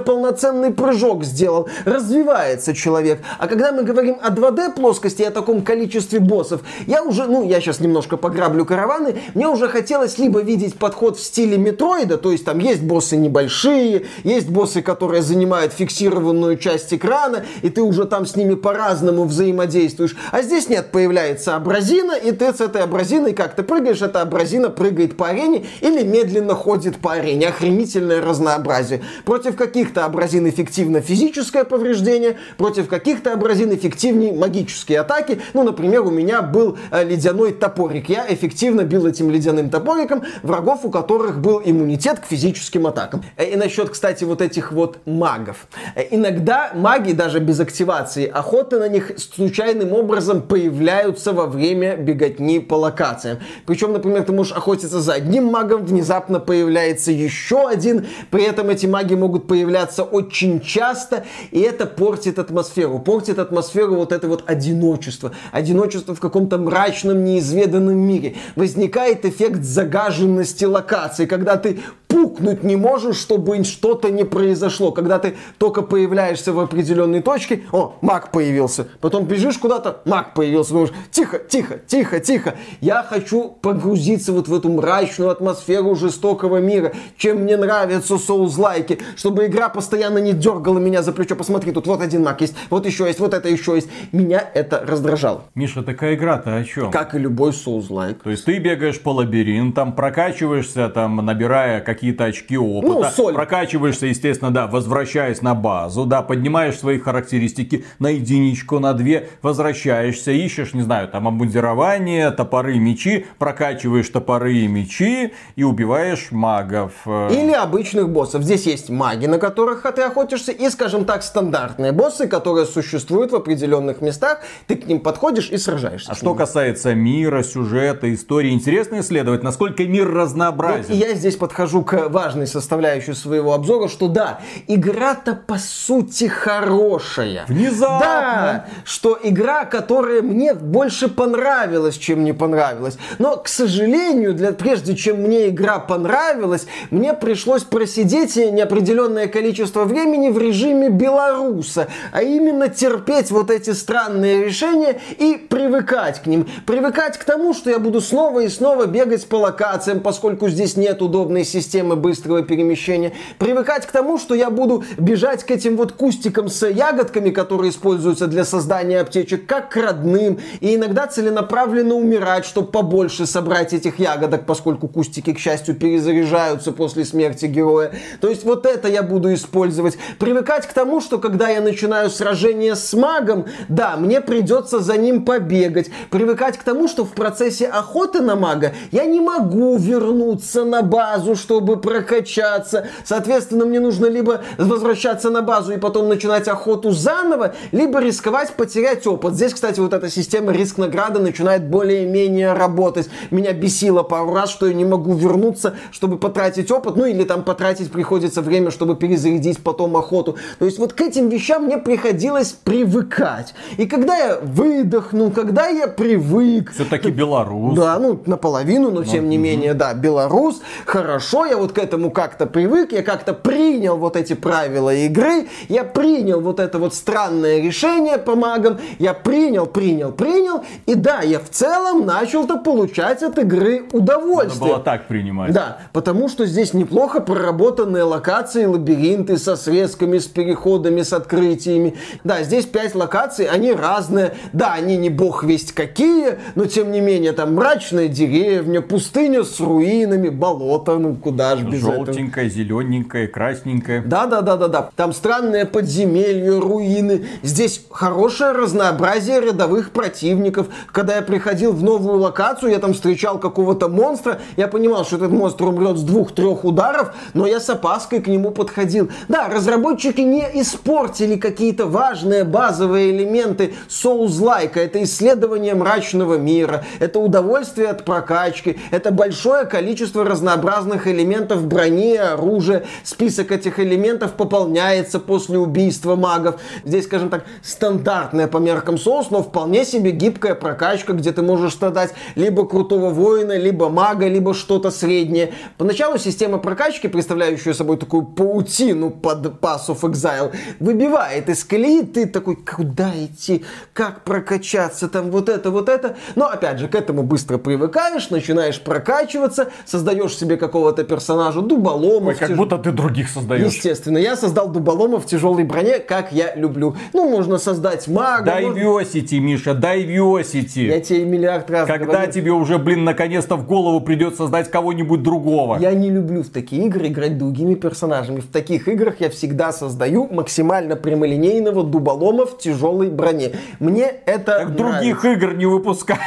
полноценный 0.00 0.72
прыжок 0.72 1.24
сделал. 1.24 1.68
Развивается 1.84 2.74
человек. 2.74 3.20
А 3.38 3.46
когда 3.46 3.72
мы 3.72 3.82
говорим 3.82 4.18
о 4.22 4.30
2D 4.30 4.74
плоскости 4.74 5.22
и 5.22 5.26
о 5.26 5.30
таком 5.30 5.62
количестве 5.62 6.20
боссов, 6.20 6.62
я 6.86 7.02
уже, 7.02 7.26
ну, 7.26 7.44
я 7.46 7.60
сейчас 7.60 7.80
немножко 7.80 8.16
пограблю 8.38 8.64
караваны, 8.64 9.16
мне 9.34 9.48
уже 9.48 9.68
хотелось 9.68 10.16
либо 10.16 10.40
видеть 10.40 10.76
подход 10.76 11.18
в 11.18 11.22
стиле 11.22 11.58
Метроида, 11.58 12.18
то 12.18 12.30
есть 12.30 12.44
там 12.44 12.60
есть 12.60 12.82
боссы 12.82 13.16
небольшие, 13.16 14.06
есть 14.22 14.48
боссы, 14.48 14.80
которые 14.80 15.22
занимают 15.22 15.72
фиксированную 15.72 16.56
часть 16.56 16.94
экрана, 16.94 17.44
и 17.62 17.68
ты 17.68 17.82
уже 17.82 18.04
там 18.04 18.26
с 18.26 18.36
ними 18.36 18.54
по-разному 18.54 19.24
взаимодействуешь. 19.24 20.16
А 20.30 20.42
здесь 20.42 20.68
нет, 20.68 20.92
появляется 20.92 21.56
абразина, 21.56 22.12
и 22.12 22.30
ты 22.30 22.52
с 22.52 22.60
этой 22.60 22.82
абразиной 22.82 23.32
как 23.32 23.56
ты 23.56 23.64
прыгаешь, 23.64 24.02
эта 24.02 24.22
абразина 24.22 24.70
прыгает 24.70 25.16
по 25.16 25.28
арене 25.28 25.66
или 25.80 26.04
медленно 26.04 26.54
ходит 26.54 26.98
по 26.98 27.14
арене. 27.14 27.48
Охренительное 27.48 28.22
разнообразие. 28.22 29.02
Против 29.24 29.56
каких-то 29.56 30.04
абразин 30.04 30.48
эффективно 30.48 31.00
физическое 31.00 31.64
повреждение, 31.64 32.36
против 32.56 32.86
каких-то 32.86 33.32
абразин 33.32 33.74
эффективнее 33.74 34.32
магические 34.32 35.00
атаки. 35.00 35.40
Ну, 35.54 35.64
например, 35.64 36.02
у 36.02 36.10
меня 36.10 36.40
был 36.40 36.78
э, 36.92 37.02
ледяной 37.02 37.52
топорик. 37.52 38.08
Я 38.08 38.17
эффективно 38.28 38.82
бил 38.84 39.06
этим 39.06 39.30
ледяным 39.30 39.70
топориком 39.70 40.22
врагов, 40.42 40.84
у 40.84 40.90
которых 40.90 41.40
был 41.40 41.60
иммунитет 41.64 42.20
к 42.20 42.24
физическим 42.26 42.86
атакам. 42.86 43.22
Э, 43.36 43.44
и 43.44 43.56
насчет, 43.56 43.90
кстати, 43.90 44.24
вот 44.24 44.40
этих 44.40 44.72
вот 44.72 44.98
магов. 45.06 45.68
Э, 45.94 46.04
иногда 46.10 46.72
маги, 46.74 47.12
даже 47.12 47.40
без 47.40 47.60
активации 47.60 48.26
охоты 48.26 48.78
на 48.78 48.88
них, 48.88 49.12
случайным 49.18 49.92
образом 49.92 50.42
появляются 50.42 51.32
во 51.32 51.46
время 51.46 51.96
беготни 51.96 52.60
по 52.60 52.74
локациям. 52.74 53.38
Причем, 53.66 53.92
например, 53.92 54.24
ты 54.24 54.32
можешь 54.32 54.52
охотиться 54.52 55.00
за 55.00 55.14
одним 55.14 55.44
магом, 55.46 55.84
внезапно 55.84 56.40
появляется 56.40 57.12
еще 57.12 57.68
один, 57.68 58.06
при 58.30 58.44
этом 58.44 58.70
эти 58.70 58.86
маги 58.86 59.14
могут 59.14 59.46
появляться 59.46 60.04
очень 60.04 60.60
часто, 60.60 61.24
и 61.50 61.60
это 61.60 61.86
портит 61.86 62.38
атмосферу, 62.38 62.98
портит 62.98 63.38
атмосферу 63.38 63.96
вот 63.96 64.12
это 64.12 64.28
вот 64.28 64.44
одиночество, 64.46 65.32
одиночество 65.52 66.14
в 66.14 66.20
каком-то 66.20 66.58
мрачном, 66.58 67.24
неизведанном 67.24 67.96
мире. 68.08 68.36
Возникает 68.56 69.24
эффект 69.24 69.62
загаженности 69.62 70.64
локации, 70.64 71.26
когда 71.26 71.56
ты 71.56 71.78
пукнуть 72.08 72.64
не 72.64 72.76
можешь, 72.76 73.16
чтобы 73.16 73.62
что-то 73.64 74.10
не 74.10 74.24
произошло. 74.24 74.92
Когда 74.92 75.18
ты 75.18 75.36
только 75.58 75.82
появляешься 75.82 76.52
в 76.52 76.58
определенной 76.58 77.22
точке, 77.22 77.62
о, 77.70 77.96
маг 78.00 78.32
появился. 78.32 78.88
Потом 79.00 79.26
бежишь 79.26 79.58
куда-то, 79.58 80.00
маг 80.04 80.34
появился. 80.34 80.72
Думаешь, 80.72 80.92
тихо, 81.10 81.38
тихо, 81.38 81.78
тихо, 81.86 82.20
тихо. 82.20 82.54
Я 82.80 83.02
хочу 83.02 83.50
погрузиться 83.50 84.32
вот 84.32 84.48
в 84.48 84.54
эту 84.54 84.70
мрачную 84.70 85.30
атмосферу 85.30 85.94
жестокого 85.94 86.58
мира. 86.58 86.92
Чем 87.16 87.42
мне 87.42 87.56
нравятся 87.56 88.18
соузлайки. 88.18 88.98
Чтобы 89.16 89.46
игра 89.46 89.68
постоянно 89.68 90.18
не 90.18 90.32
дергала 90.32 90.78
меня 90.78 91.02
за 91.02 91.12
плечо. 91.12 91.36
Посмотри, 91.36 91.72
тут 91.72 91.86
вот 91.86 92.00
один 92.00 92.24
маг 92.24 92.40
есть, 92.40 92.54
вот 92.70 92.86
еще 92.86 93.06
есть, 93.06 93.20
вот 93.20 93.34
это 93.34 93.48
еще 93.48 93.74
есть. 93.74 93.88
Меня 94.12 94.42
это 94.54 94.82
раздражало. 94.86 95.44
Миша, 95.54 95.82
такая 95.82 96.14
игра-то 96.14 96.56
о 96.56 96.64
чем? 96.64 96.90
Как 96.90 97.14
и 97.14 97.18
любой 97.18 97.52
соузлайк. 97.52 97.97
То 98.22 98.30
есть 98.30 98.44
ты 98.44 98.58
бегаешь 98.58 99.00
по 99.00 99.10
лабиринтам, 99.10 99.92
прокачиваешься, 99.92 100.88
там, 100.88 101.16
набирая 101.16 101.80
какие-то 101.80 102.24
очки 102.24 102.56
опыта. 102.56 102.92
Ну, 102.92 103.04
соль. 103.04 103.34
Прокачиваешься, 103.34 104.06
естественно, 104.06 104.50
да, 104.50 104.66
возвращаясь 104.66 105.42
на 105.42 105.54
базу, 105.54 106.04
да, 106.04 106.22
поднимаешь 106.22 106.78
свои 106.78 106.98
характеристики 106.98 107.84
на 107.98 108.08
единичку, 108.08 108.78
на 108.78 108.94
две, 108.94 109.28
возвращаешься, 109.42 110.32
ищешь, 110.32 110.74
не 110.74 110.82
знаю, 110.82 111.08
там, 111.08 111.26
обмундирование, 111.28 112.30
топоры, 112.30 112.78
мечи, 112.78 113.26
прокачиваешь 113.38 114.08
топоры 114.08 114.54
и 114.54 114.68
мечи 114.68 115.32
и 115.56 115.64
убиваешь 115.64 116.30
магов. 116.30 116.92
Или 117.06 117.52
обычных 117.52 118.08
боссов. 118.08 118.42
Здесь 118.42 118.66
есть 118.66 118.90
маги, 118.90 119.26
на 119.26 119.38
которых 119.38 119.82
ты 119.94 120.02
охотишься, 120.02 120.52
и, 120.52 120.68
скажем 120.70 121.04
так, 121.04 121.22
стандартные 121.22 121.92
боссы, 121.92 122.28
которые 122.28 122.66
существуют 122.66 123.32
в 123.32 123.36
определенных 123.36 124.00
местах. 124.00 124.40
Ты 124.66 124.76
к 124.76 124.86
ним 124.86 125.00
подходишь 125.00 125.50
и 125.50 125.56
сражаешься. 125.56 126.12
А 126.12 126.14
что 126.14 126.34
касается 126.34 126.94
мира, 126.94 127.42
сюжета, 127.42 127.87
истории, 128.02 128.50
интересно 128.50 129.00
исследовать, 129.00 129.42
насколько 129.42 129.84
мир 129.84 130.10
разнообразен. 130.10 130.86
Вот 130.88 130.96
я 130.96 131.14
здесь 131.14 131.36
подхожу 131.36 131.82
к 131.82 132.08
важной 132.08 132.46
составляющей 132.46 133.14
своего 133.14 133.54
обзора, 133.54 133.88
что 133.88 134.08
да, 134.08 134.40
игра-то 134.66 135.34
по 135.34 135.58
сути 135.58 136.26
хорошая. 136.26 137.44
Внезапно. 137.48 137.98
Да, 138.00 138.66
что 138.84 139.18
игра, 139.22 139.64
которая 139.64 140.22
мне 140.22 140.54
больше 140.54 141.08
понравилась, 141.08 141.96
чем 141.96 142.24
не 142.24 142.32
понравилась. 142.32 142.98
Но, 143.18 143.36
к 143.36 143.48
сожалению, 143.48 144.34
для, 144.34 144.52
прежде 144.52 144.96
чем 144.96 145.22
мне 145.22 145.48
игра 145.48 145.78
понравилась, 145.78 146.66
мне 146.90 147.14
пришлось 147.14 147.64
просидеть 147.64 148.36
неопределенное 148.36 149.26
количество 149.26 149.84
времени 149.84 150.28
в 150.28 150.38
режиме 150.38 150.90
белоруса, 150.90 151.88
а 152.12 152.22
именно 152.22 152.68
терпеть 152.68 153.30
вот 153.30 153.50
эти 153.50 153.70
странные 153.70 154.44
решения 154.44 155.00
и 155.18 155.34
привыкать 155.48 156.22
к 156.22 156.26
ним. 156.26 156.46
Привыкать 156.66 157.18
к 157.18 157.24
тому, 157.24 157.54
что 157.54 157.70
я 157.70 157.77
буду 157.78 158.00
снова 158.00 158.40
и 158.40 158.48
снова 158.48 158.86
бегать 158.86 159.26
по 159.26 159.36
локациям, 159.36 160.00
поскольку 160.00 160.48
здесь 160.48 160.76
нет 160.76 161.02
удобной 161.02 161.44
системы 161.44 161.96
быстрого 161.96 162.42
перемещения. 162.42 163.12
Привыкать 163.38 163.86
к 163.86 163.90
тому, 163.90 164.18
что 164.18 164.34
я 164.34 164.50
буду 164.50 164.84
бежать 164.96 165.44
к 165.44 165.50
этим 165.50 165.76
вот 165.76 165.92
кустикам 165.92 166.48
с 166.48 166.66
ягодками, 166.66 167.30
которые 167.30 167.70
используются 167.70 168.26
для 168.26 168.44
создания 168.44 169.00
аптечек, 169.00 169.46
как 169.46 169.70
к 169.70 169.76
родным. 169.76 170.38
И 170.60 170.74
иногда 170.74 171.06
целенаправленно 171.06 171.94
умирать, 171.94 172.44
чтобы 172.44 172.68
побольше 172.68 173.26
собрать 173.26 173.72
этих 173.72 173.98
ягодок, 173.98 174.46
поскольку 174.46 174.88
кустики, 174.88 175.32
к 175.32 175.38
счастью, 175.38 175.74
перезаряжаются 175.74 176.72
после 176.72 177.04
смерти 177.04 177.46
героя. 177.46 177.92
То 178.20 178.28
есть 178.28 178.44
вот 178.44 178.66
это 178.66 178.88
я 178.88 179.02
буду 179.02 179.32
использовать. 179.32 179.98
Привыкать 180.18 180.66
к 180.66 180.72
тому, 180.72 181.00
что 181.00 181.18
когда 181.18 181.48
я 181.48 181.60
начинаю 181.60 182.10
сражение 182.10 182.74
с 182.74 182.92
магом, 182.94 183.46
да, 183.68 183.96
мне 183.96 184.20
придется 184.20 184.80
за 184.80 184.96
ним 184.96 185.24
побегать. 185.24 185.90
Привыкать 186.10 186.56
к 186.56 186.62
тому, 186.62 186.88
что 186.88 187.04
в 187.04 187.12
процессе 187.12 187.67
охоты 187.68 188.20
на 188.20 188.36
мага 188.36 188.72
я 188.90 189.04
не 189.04 189.20
могу 189.20 189.76
вернуться 189.76 190.64
на 190.64 190.82
базу, 190.82 191.36
чтобы 191.36 191.76
прокачаться. 191.78 192.86
Соответственно, 193.04 193.64
мне 193.64 193.80
нужно 193.80 194.06
либо 194.06 194.42
возвращаться 194.56 195.30
на 195.30 195.42
базу 195.42 195.72
и 195.72 195.78
потом 195.78 196.08
начинать 196.08 196.48
охоту 196.48 196.90
заново, 196.90 197.54
либо 197.72 198.00
рисковать 198.00 198.52
потерять 198.52 199.06
опыт. 199.06 199.34
Здесь, 199.34 199.54
кстати, 199.54 199.80
вот 199.80 199.92
эта 199.92 200.08
система 200.10 200.52
риск-награды 200.52 201.20
начинает 201.20 201.68
более-менее 201.68 202.52
работать. 202.52 203.08
Меня 203.30 203.52
бесило 203.52 204.02
пару 204.02 204.34
раз, 204.34 204.50
что 204.50 204.66
я 204.66 204.74
не 204.74 204.84
могу 204.84 205.14
вернуться, 205.14 205.74
чтобы 205.90 206.18
потратить 206.18 206.70
опыт, 206.70 206.96
ну 206.96 207.04
или 207.04 207.24
там 207.24 207.44
потратить 207.44 207.90
приходится 207.90 208.42
время, 208.42 208.70
чтобы 208.70 208.96
перезарядить 208.96 209.58
потом 209.62 209.96
охоту. 209.96 210.36
То 210.58 210.64
есть 210.64 210.78
вот 210.78 210.92
к 210.92 211.00
этим 211.00 211.28
вещам 211.28 211.64
мне 211.64 211.78
приходилось 211.78 212.52
привыкать. 212.52 213.54
И 213.76 213.86
когда 213.86 214.16
я 214.16 214.38
выдохнул, 214.42 215.30
когда 215.30 215.68
я 215.68 215.88
привык... 215.88 216.72
Все-таки 216.72 217.10
Беларусь. 217.10 217.57
Да, 217.74 217.98
ну, 217.98 218.20
наполовину, 218.26 218.90
но 218.90 219.04
тем 219.04 219.28
не 219.28 219.38
менее, 219.38 219.74
да, 219.74 219.94
белорус. 219.94 220.60
Хорошо, 220.86 221.46
я 221.46 221.56
вот 221.56 221.72
к 221.72 221.78
этому 221.78 222.10
как-то 222.10 222.46
привык, 222.46 222.92
я 222.92 223.02
как-то 223.02 223.34
принял 223.34 223.96
вот 223.96 224.16
эти 224.16 224.34
правила 224.34 224.94
игры, 224.94 225.48
я 225.68 225.84
принял 225.84 226.40
вот 226.40 226.60
это 226.60 226.78
вот 226.78 226.94
странное 226.94 227.60
решение 227.60 228.18
по 228.18 228.34
магам, 228.34 228.78
я 228.98 229.14
принял, 229.14 229.66
принял, 229.66 230.12
принял, 230.12 230.62
и 230.86 230.94
да, 230.94 231.20
я 231.20 231.38
в 231.38 231.48
целом 231.50 232.06
начал-то 232.06 232.58
получать 232.58 233.22
от 233.22 233.38
игры 233.38 233.84
удовольствие. 233.92 234.60
Надо 234.60 234.74
было 234.74 234.78
так 234.80 235.06
принимать. 235.06 235.52
Да, 235.52 235.78
потому 235.92 236.28
что 236.28 236.46
здесь 236.46 236.74
неплохо 236.74 237.20
проработанные 237.20 238.02
локации, 238.02 238.64
лабиринты 238.64 239.36
со 239.38 239.56
срезками, 239.56 240.18
с 240.18 240.26
переходами, 240.26 241.02
с 241.02 241.12
открытиями. 241.12 241.96
Да, 242.24 242.42
здесь 242.42 242.66
пять 242.66 242.94
локаций, 242.94 243.46
они 243.46 243.72
разные. 243.72 244.34
Да, 244.52 244.72
они 244.72 244.96
не 244.96 245.10
бог 245.10 245.44
весть 245.44 245.72
какие, 245.72 246.38
но 246.54 246.66
тем 246.66 246.90
не 246.90 247.00
менее 247.00 247.32
там 247.32 247.47
мрачная 247.48 248.08
деревня, 248.08 248.80
пустыня 248.80 249.44
с 249.44 249.60
руинами, 249.60 250.28
болото, 250.28 250.98
ну 250.98 251.14
куда 251.16 251.56
ж 251.56 251.62
без 251.62 251.80
этого. 251.80 252.06
Желтенькая, 252.06 252.48
зелененькая, 252.48 253.26
красненькая. 253.26 254.02
Да, 254.04 254.26
да, 254.26 254.40
да, 254.40 254.56
да, 254.56 254.68
да. 254.68 254.90
Там 254.94 255.12
странные 255.12 255.64
подземелья, 255.64 256.60
руины. 256.60 257.26
Здесь 257.42 257.84
хорошее 257.90 258.52
разнообразие 258.52 259.40
рядовых 259.40 259.90
противников. 259.90 260.68
Когда 260.92 261.16
я 261.16 261.22
приходил 261.22 261.72
в 261.72 261.82
новую 261.82 262.18
локацию, 262.18 262.70
я 262.70 262.78
там 262.78 262.94
встречал 262.94 263.38
какого-то 263.38 263.88
монстра, 263.88 264.40
я 264.56 264.68
понимал, 264.68 265.04
что 265.04 265.16
этот 265.16 265.30
монстр 265.30 265.64
умрет 265.64 265.96
с 265.98 266.02
двух-трех 266.02 266.64
ударов, 266.64 267.14
но 267.34 267.46
я 267.46 267.60
с 267.60 267.68
опаской 267.70 268.20
к 268.20 268.26
нему 268.26 268.50
подходил. 268.50 269.10
Да, 269.28 269.48
разработчики 269.48 270.20
не 270.20 270.46
испортили 270.54 271.36
какие-то 271.36 271.86
важные 271.86 272.44
базовые 272.44 273.10
элементы 273.10 273.74
Souls-like. 273.88 274.78
Это 274.78 275.02
исследование 275.02 275.74
мрачного 275.74 276.36
мира, 276.38 276.84
это 276.98 277.18
удовольствие 277.18 277.37
от 277.40 278.04
прокачки, 278.04 278.78
это 278.90 279.10
большое 279.10 279.64
количество 279.64 280.24
разнообразных 280.24 281.06
элементов 281.06 281.66
брони, 281.66 282.16
оружия. 282.16 282.84
Список 283.02 283.52
этих 283.52 283.78
элементов 283.80 284.32
пополняется 284.32 285.18
после 285.20 285.58
убийства 285.58 286.16
магов. 286.16 286.60
Здесь, 286.84 287.04
скажем 287.04 287.30
так, 287.30 287.44
стандартная 287.62 288.48
по 288.48 288.58
меркам 288.58 288.96
Souls, 288.96 289.26
но 289.30 289.42
вполне 289.42 289.84
себе 289.84 290.10
гибкая 290.10 290.54
прокачка, 290.54 291.12
где 291.12 291.32
ты 291.32 291.42
можешь 291.42 291.72
страдать 291.72 292.12
либо 292.34 292.66
крутого 292.66 293.10
воина, 293.10 293.56
либо 293.56 293.88
мага, 293.88 294.28
либо 294.28 294.54
что-то 294.54 294.90
среднее. 294.90 295.52
Поначалу 295.76 296.18
система 296.18 296.58
прокачки, 296.58 297.08
представляющая 297.08 297.72
собой 297.72 297.96
такую 297.96 298.24
паутину 298.24 299.10
под 299.10 299.46
Pass 299.60 299.88
of 299.88 300.00
Exile, 300.00 300.54
выбивает 300.80 301.48
из 301.48 301.64
колеи, 301.64 302.02
ты 302.02 302.26
такой, 302.26 302.56
куда 302.56 303.10
идти, 303.14 303.64
как 303.92 304.24
прокачаться, 304.24 305.08
там 305.08 305.30
вот 305.30 305.48
это, 305.48 305.70
вот 305.70 305.88
это. 305.88 306.16
Но, 306.34 306.46
опять 306.46 306.78
же, 306.78 306.88
к 306.88 306.94
этому 306.94 307.17
быстро 307.22 307.58
привыкаешь, 307.58 308.30
начинаешь 308.30 308.80
прокачиваться, 308.80 309.68
создаешь 309.86 310.36
себе 310.36 310.56
какого-то 310.56 311.04
персонажа, 311.04 311.60
дуболома. 311.60 312.28
Ой, 312.28 312.34
как 312.34 312.56
будто 312.56 312.78
ты 312.78 312.92
других 312.92 313.28
создаешь. 313.28 313.72
Естественно, 313.72 314.18
я 314.18 314.36
создал 314.36 314.68
дуболома 314.68 315.18
в 315.20 315.26
тяжелой 315.26 315.64
броне, 315.64 315.98
как 315.98 316.32
я 316.32 316.54
люблю. 316.54 316.96
Ну, 317.12 317.28
можно 317.28 317.58
создать 317.58 318.08
мага. 318.08 318.58
можно- 318.60 318.78
Diversity, 318.78 319.38
Миша, 319.38 319.70
diversity. 319.72 320.86
Я 320.86 321.00
тебе 321.00 321.24
миллиард 321.24 321.70
раз 321.70 321.86
Когда 321.88 322.06
говорил. 322.06 322.32
тебе 322.32 322.50
уже, 322.52 322.78
блин, 322.78 323.04
наконец-то 323.04 323.56
в 323.56 323.66
голову 323.66 324.00
придет 324.00 324.36
создать 324.36 324.70
кого-нибудь 324.70 325.22
другого. 325.22 325.78
Я 325.78 325.92
не 325.92 326.10
люблю 326.10 326.42
в 326.42 326.48
такие 326.48 326.86
игры 326.86 327.08
играть 327.08 327.38
другими 327.38 327.74
персонажами. 327.74 328.40
В 328.40 328.46
таких 328.46 328.88
играх 328.88 329.16
я 329.20 329.30
всегда 329.30 329.72
создаю 329.72 330.28
максимально 330.30 330.96
прямолинейного 330.96 331.84
дуболома 331.84 332.46
в 332.46 332.58
тяжелой 332.58 333.10
броне. 333.10 333.52
Мне 333.80 334.06
это 334.26 334.58
Так 334.58 334.76
других 334.76 335.24
игр 335.24 335.54
не 335.54 335.66
выпускают. 335.66 336.20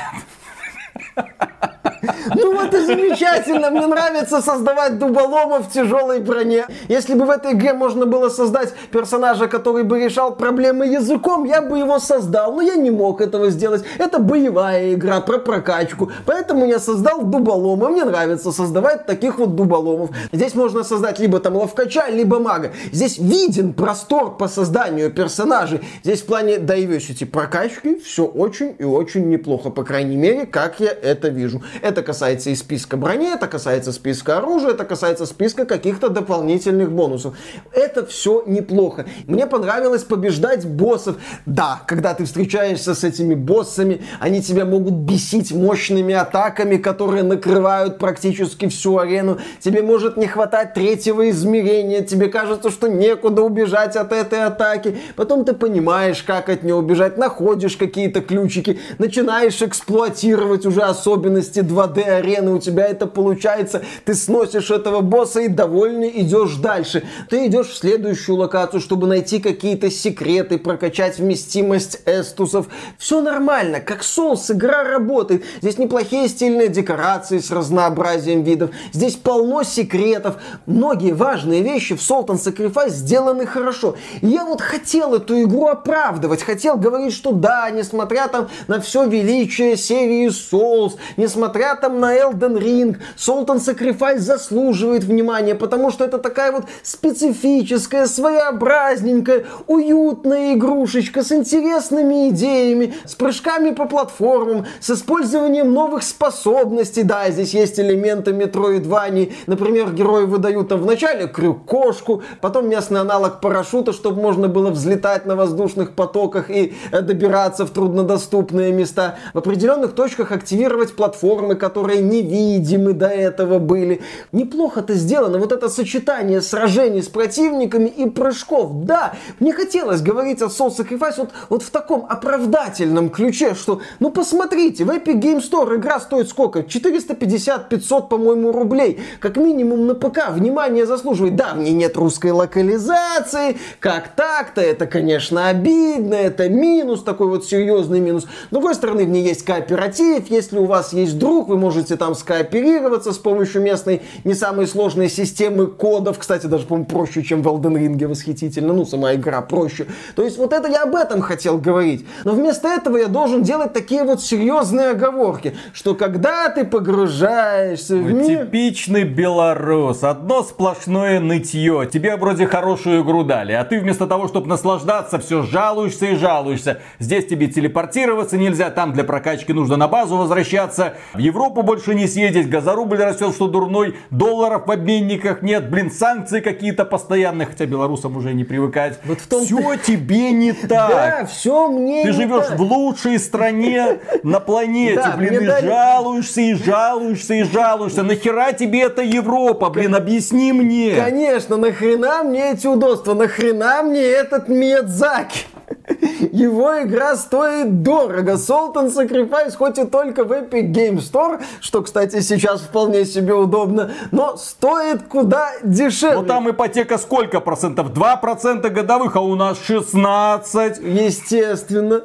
Вот 2.53 2.74
и 2.74 2.86
замечательно, 2.86 3.72
мне 3.72 3.88
нравится 3.88 4.41
создавать 4.41 5.00
дуболома 5.00 5.60
в 5.60 5.72
тяжелой 5.72 6.20
броне. 6.20 6.65
Если 6.89 7.13
бы 7.13 7.25
в 7.25 7.29
этой 7.29 7.53
игре 7.53 7.74
можно 7.74 8.05
было 8.05 8.29
создать 8.29 8.74
персонажа, 8.91 9.48
который 9.48 9.84
бы 9.84 10.03
решал 10.03 10.36
проблемы 10.36 10.86
языком, 10.88 11.46
я 11.46 11.62
бы 11.62 11.79
его 11.79 12.00
создал, 12.00 12.53
но 12.53 12.62
я 12.62 12.75
не 12.75 12.91
мог 12.91 13.22
этого 13.22 13.50
сделать. 13.50 13.84
Это 13.98 14.20
боевая 14.20 14.94
игра 14.94 15.22
про 15.22 15.37
прокачку, 15.37 16.11
поэтому 16.25 16.66
я 16.66 16.79
создал 16.79 17.22
дуболома. 17.22 17.90
Мне 17.90 18.03
нравится 18.03 18.51
создавать 18.51 19.05
таких 19.05 19.37
вот 19.37 19.55
дуболомов. 19.55 20.09
Здесь 20.31 20.53
можно 20.55 20.83
создать 20.83 21.20
либо 21.20 21.40
там 21.40 21.55
ловкача, 21.55 22.09
либо 22.09 22.40
мага. 22.40 22.72
Здесь 22.92 23.18
виден 23.18 23.74
простор 23.74 24.37
по 24.37 24.48
созданию 24.48 25.11
персонажей. 25.11 25.81
Здесь 26.03 26.22
в 26.22 26.25
плане 26.25 26.55
diversity 26.55 27.25
прокачки 27.25 28.00
все 28.00 28.25
очень 28.25 28.75
и 28.77 28.83
очень 28.83 29.29
неплохо, 29.29 29.70
по 29.70 29.83
крайней 29.83 30.18
мере, 30.18 30.46
как 30.46 30.79
я 30.79 30.92
это 30.92 31.29
вижу. 31.29 31.61
Это 31.81 32.01
касается 32.01 32.41
и 32.50 32.56
списка 32.56 32.98
брони, 32.98 33.34
это 33.34 33.48
касается 33.48 33.92
списка 33.92 34.38
оружия, 34.38 34.72
это 34.72 34.86
касается 34.86 35.25
списка 35.25 35.66
каких-то 35.66 36.10
дополнительных 36.10 36.92
бонусов. 36.92 37.36
Это 37.72 38.06
все 38.06 38.44
неплохо. 38.46 39.06
Мне 39.27 39.48
понравилось 39.48 40.04
побеждать 40.04 40.66
боссов. 40.66 41.18
Да, 41.46 41.82
когда 41.88 42.14
ты 42.14 42.25
встречаешься 42.25 42.96
с 42.96 43.04
этими 43.04 43.36
боссами, 43.36 44.01
они 44.20 44.42
тебя 44.42 44.66
могут 44.66 44.94
бесить 44.94 45.51
мощными 45.51 46.14
атаками, 46.14 46.77
которые 46.77 47.24
накрывают 47.24 47.98
практически 47.98 48.68
всю 48.68 48.98
арену. 48.98 49.40
Тебе 49.60 49.82
может 49.82 50.18
не 50.18 50.27
хватать 50.27 50.74
третьего 50.74 51.30
измерения, 51.30 52.01
тебе 52.01 52.27
кажется, 52.27 52.72
что 52.72 52.88
некуда 52.88 53.42
убежать 53.42 53.96
от 53.96 54.12
этой 54.12 54.44
атаки. 54.44 54.98
Потом 55.16 55.46
ты 55.46 55.54
понимаешь, 55.54 56.24
как 56.24 56.50
от 56.50 56.64
нее 56.64 56.75
убежать, 56.75 57.18
находишь 57.18 57.77
какие-то 57.77 58.22
ключики, 58.22 58.80
начинаешь 58.98 59.62
эксплуатировать 59.62 60.66
уже 60.66 60.82
особенности 60.82 61.60
2D 61.60 62.01
арены, 62.04 62.30
у 62.39 62.59
тебя 62.59 62.85
это 62.85 63.07
получается, 63.07 63.83
ты 64.05 64.13
сносишь 64.15 64.72
этого 64.72 65.01
босса 65.01 65.41
и 65.41 65.48
довольный 65.48 66.11
идешь 66.22 66.55
дальше. 66.55 67.03
Ты 67.29 67.48
идешь 67.48 67.67
в 67.67 67.77
следующую 67.77 68.37
локацию, 68.37 68.81
чтобы 68.81 69.07
найти 69.07 69.39
какие-то 69.39 69.89
секреты, 69.89 70.57
прокачать 70.57 71.17
вместимость 71.20 72.01
эстусов. 72.05 72.67
Все 72.98 73.22
нормально, 73.22 73.79
как 73.79 74.01
Souls, 74.01 74.51
игра 74.51 74.83
работает. 74.83 75.44
Здесь 75.61 75.77
неплохие 75.77 76.27
стильные 76.27 76.67
декорации 76.67 77.39
с 77.39 77.51
разнообразием 77.51 78.44
видов. 78.44 78.72
Здесь 78.94 79.15
полно 79.15 79.63
секретов. 79.63 80.35
Многие 80.65 81.13
важные 81.13 81.61
вещи 81.61 81.96
в 81.96 82.00
Salt 82.00 82.27
and 82.27 82.44
Sacrifice 82.44 82.89
сделаны 82.89 83.46
хорошо. 83.46 83.96
Я 84.22 84.46
вот 84.46 84.61
хотел 84.61 85.15
эту 85.15 85.41
игру 85.44 85.67
оправдывать, 85.67 86.44
хотел 86.44 86.77
говорить, 86.77 87.13
что 87.13 87.31
да, 87.31 87.70
несмотря 87.70 88.27
там 88.27 88.50
на 88.67 88.79
все 88.79 89.05
величие 89.05 89.77
серии 89.77 90.29
Souls, 90.29 90.98
несмотря 91.17 91.75
там 91.75 92.00
на 92.00 92.13
Elden 92.22 92.57
Ring, 92.57 92.98
Salt 93.18 93.48
and 93.48 93.60
Sacrifice 93.60 94.20
заслуживает 94.20 95.03
внимания, 95.03 95.55
потому 95.55 95.92
что 95.92 96.05
это 96.05 96.18
такая 96.18 96.51
вот 96.51 96.66
специфическая, 96.84 98.05
своеобразненькая, 98.05 99.46
уютная 99.68 100.53
игрушечка 100.53 101.24
с 101.24 101.31
интересными 101.31 102.29
идеями, 102.29 102.94
с 103.05 103.16
прыжками 103.16 103.72
по 103.72 103.86
платформам, 103.86 104.66
с 104.79 104.90
использованием 104.90 105.74
новых 105.74 106.03
способностей. 106.03 107.03
Да, 107.03 107.29
здесь 107.29 107.53
есть 107.53 107.79
элементы 107.79 108.31
Metroidvania. 108.31 109.34
Например, 109.48 109.92
герои 109.92 110.25
выдают 110.25 110.70
там 110.70 110.81
вначале 110.81 111.27
крюк-кошку, 111.27 112.24
потом 112.42 112.70
местный 112.70 113.00
аналог 113.00 113.42
парашюта, 113.42 113.94
чтобы 113.94 114.22
можно 114.22 114.48
было 114.48 114.70
взлетать 114.70 115.25
на 115.25 115.36
воздушных 115.36 115.94
потоках 115.96 116.50
и 116.50 116.74
э, 116.92 117.01
добираться 117.01 117.66
в 117.66 117.72
труднодоступные 117.72 118.72
места. 118.72 119.18
В 119.34 119.40
определенных 119.40 119.94
точках 119.94 120.31
активировать 120.31 120.96
платформы, 120.96 121.55
которые 121.55 122.00
невидимы 122.01 122.94
до 122.94 123.07
этого 123.07 123.59
были. 123.59 124.01
Неплохо-то 124.31 124.94
сделано. 124.94 125.37
Вот 125.37 125.51
это 125.51 125.70
сочетание 125.70 126.42
сражений 126.42 127.01
с 127.01 127.07
противниками 127.07 127.87
и 127.87 128.09
прыжков. 128.09 128.85
Да, 128.85 129.14
мне 129.40 129.53
хотелось 129.53 130.01
говорить 130.01 130.42
о 130.42 130.46
Soul 130.46 130.75
Sacrifice 130.75 131.16
вот, 131.18 131.29
вот 131.50 131.64
в 131.64 131.70
таком 131.70 132.05
оправдательном 132.09 133.09
ключе, 133.09 133.55
что, 133.55 133.81
ну 134.00 134.11
посмотрите, 134.11 134.83
в 134.83 134.90
Epic 134.90 135.20
Game 135.20 135.42
Store 135.42 135.77
игра 135.77 136.00
стоит 136.00 136.29
сколько? 136.29 136.59
450-500, 136.59 138.07
по-моему, 138.07 138.51
рублей. 138.51 139.00
Как 139.20 139.37
минимум 139.37 139.87
на 139.87 139.96
ПК. 139.96 140.29
Внимание 140.31 140.85
заслуживает. 140.85 141.35
Да, 141.35 141.53
в 141.53 141.59
ней 141.59 141.74
нет 141.74 141.96
русской 141.98 142.31
локализации. 142.31 143.57
Как 143.79 144.16
так-то? 144.16 144.61
Это, 144.61 144.87
конечно, 144.87 145.48
обидно. 145.48 146.16
Это 146.16 146.50
минус, 146.50 147.03
такой 147.03 147.27
вот 147.27 147.46
серьезный 147.46 148.00
минус. 148.00 148.24
С 148.24 148.51
другой 148.51 148.75
стороны, 148.75 149.05
в 149.05 149.09
ней 149.09 149.24
есть 149.24 149.44
кооператив. 149.44 150.29
Если 150.29 150.57
у 150.57 150.66
вас 150.66 150.94
есть 150.94 151.18
друг, 151.18 151.48
вы 151.48 151.57
можете 151.57 151.91
можете 151.92 151.98
там 151.98 152.16
скооперироваться 152.16 153.12
с 153.12 153.18
помощью 153.18 153.62
местной 153.62 154.01
не 154.24 154.34
самой 154.34 154.68
сложной 154.68 155.10
системы 155.10 155.68
кодов. 155.68 156.18
Кстати, 156.20 156.48
даже, 156.48 156.66
по-моему, 156.66 156.88
проще, 156.88 157.24
чем 157.24 157.42
в 157.42 157.48
Elden 157.48 157.75
Ring, 157.75 158.08
восхитительно. 158.08 158.74
Ну, 158.74 158.86
сама 158.86 159.14
игра 159.14 159.42
проще. 159.42 159.88
То 160.16 160.24
есть 160.24 160.38
вот 160.38 160.54
это 160.54 160.70
я 160.70 160.84
об 160.84 160.96
этом 160.96 161.22
хотел 161.22 161.58
говорить. 161.58 162.06
Но 162.24 162.34
вместо 162.34 162.68
этого 162.68 162.98
я 162.98 163.08
должен 163.08 163.44
делать 163.44 163.74
такие 163.74 164.04
вот 164.04 164.22
серьезные 164.22 164.92
оговорки, 164.92 165.56
что 165.74 165.96
когда 165.96 166.50
ты 166.50 166.64
погружаешься 166.64 167.96
в 167.96 168.14
мир... 168.14 168.46
Типичный 168.46 169.04
белорус. 169.04 170.04
Одно 170.04 170.44
сплошное 170.44 171.20
нытье. 171.20 171.88
Тебе 171.92 172.16
вроде 172.16 172.48
хорошую 172.48 173.04
игру 173.04 173.24
дали, 173.24 173.54
а 173.54 173.64
ты 173.64 173.80
вместо 173.80 174.08
того, 174.08 174.27
чтобы 174.27 174.48
наслаждаться, 174.48 175.20
все 175.20 175.44
жалуешься 175.44 176.06
и 176.08 176.16
жалуешься. 176.16 176.80
Здесь 177.00 177.25
тебе 177.25 177.48
телепортироваться 177.48 178.38
нельзя, 178.38 178.70
там 178.70 178.94
для 178.94 179.04
прокачки 179.04 179.54
нужно 179.54 179.77
на 179.77 179.88
базу 179.88 180.18
возвращаться. 180.18 180.94
В 181.14 181.20
Европу 181.20 181.64
больше 181.64 181.80
не 181.87 182.07
съездить, 182.07 182.50
газорубль 182.50 182.98
растет, 182.98 183.33
что 183.33 183.48
дурной. 183.48 183.96
Долларов 184.09 184.67
в 184.67 184.72
обменниках 184.72 185.41
нет, 185.41 185.70
блин, 185.70 185.91
санкции 185.91 186.39
какие-то 186.39 186.85
постоянные, 186.85 187.48
хотя 187.48 187.65
белорусам 187.65 188.15
уже 188.17 188.33
не 188.33 188.44
привыкать. 188.44 189.00
Вот 189.05 189.20
в 189.20 189.27
том 189.27 189.46
все 189.46 189.75
тебе 189.77 190.31
не 190.31 190.53
так. 190.53 190.89
Да, 190.89 191.25
все 191.25 191.67
мне 191.67 192.03
Ты 192.03 192.13
живешь 192.13 192.48
так. 192.48 192.59
в 192.59 192.61
лучшей 192.61 193.20
стране 193.20 194.00
на 194.24 194.39
планете, 194.39 194.96
да, 194.96 195.15
блин, 195.17 195.44
и 195.44 195.46
дали... 195.46 195.65
жалуешься, 195.65 196.41
и 196.41 196.53
жалуешься, 196.53 197.33
и 197.33 197.44
жалуешься. 197.44 198.03
Нахера 198.03 198.53
тебе 198.53 198.83
это 198.83 199.01
Европа, 199.01 199.70
блин, 199.70 199.96
объясни 199.96 200.53
мне. 200.53 200.96
Конечно, 200.96 201.57
нахрена 201.57 202.24
мне 202.24 202.51
эти 202.51 202.67
удобства, 202.67 203.13
нахрена 203.13 203.81
мне 203.83 204.01
этот 204.01 204.48
Миядзаки? 204.48 205.46
Его 206.31 206.83
игра 206.83 207.15
стоит 207.15 207.83
дорого. 207.83 208.33
Sultan 208.33 208.94
Sacrifice 208.94 209.55
хоть 209.55 209.77
и 209.77 209.85
только 209.85 210.24
в 210.24 210.31
Epic 210.31 210.72
Game 210.72 210.98
Store, 210.98 211.41
что, 211.72 211.84
кстати, 211.84 212.20
сейчас 212.20 212.60
вполне 212.60 213.05
себе 213.05 213.34
удобно, 213.34 213.92
но 214.12 214.36
стоит 214.36 215.03
куда 215.03 215.53
дешевле. 215.64 216.18
Но 216.18 216.24
там 216.25 216.50
ипотека 216.50 216.98
сколько 216.98 217.40
процентов? 217.40 217.94
2 217.94 218.18
процента 218.18 218.70
годовых, 218.70 219.16
а 219.16 219.22
у 219.22 219.36
нас 219.36 219.57
16. 219.66 220.79
Естественно 220.79 222.01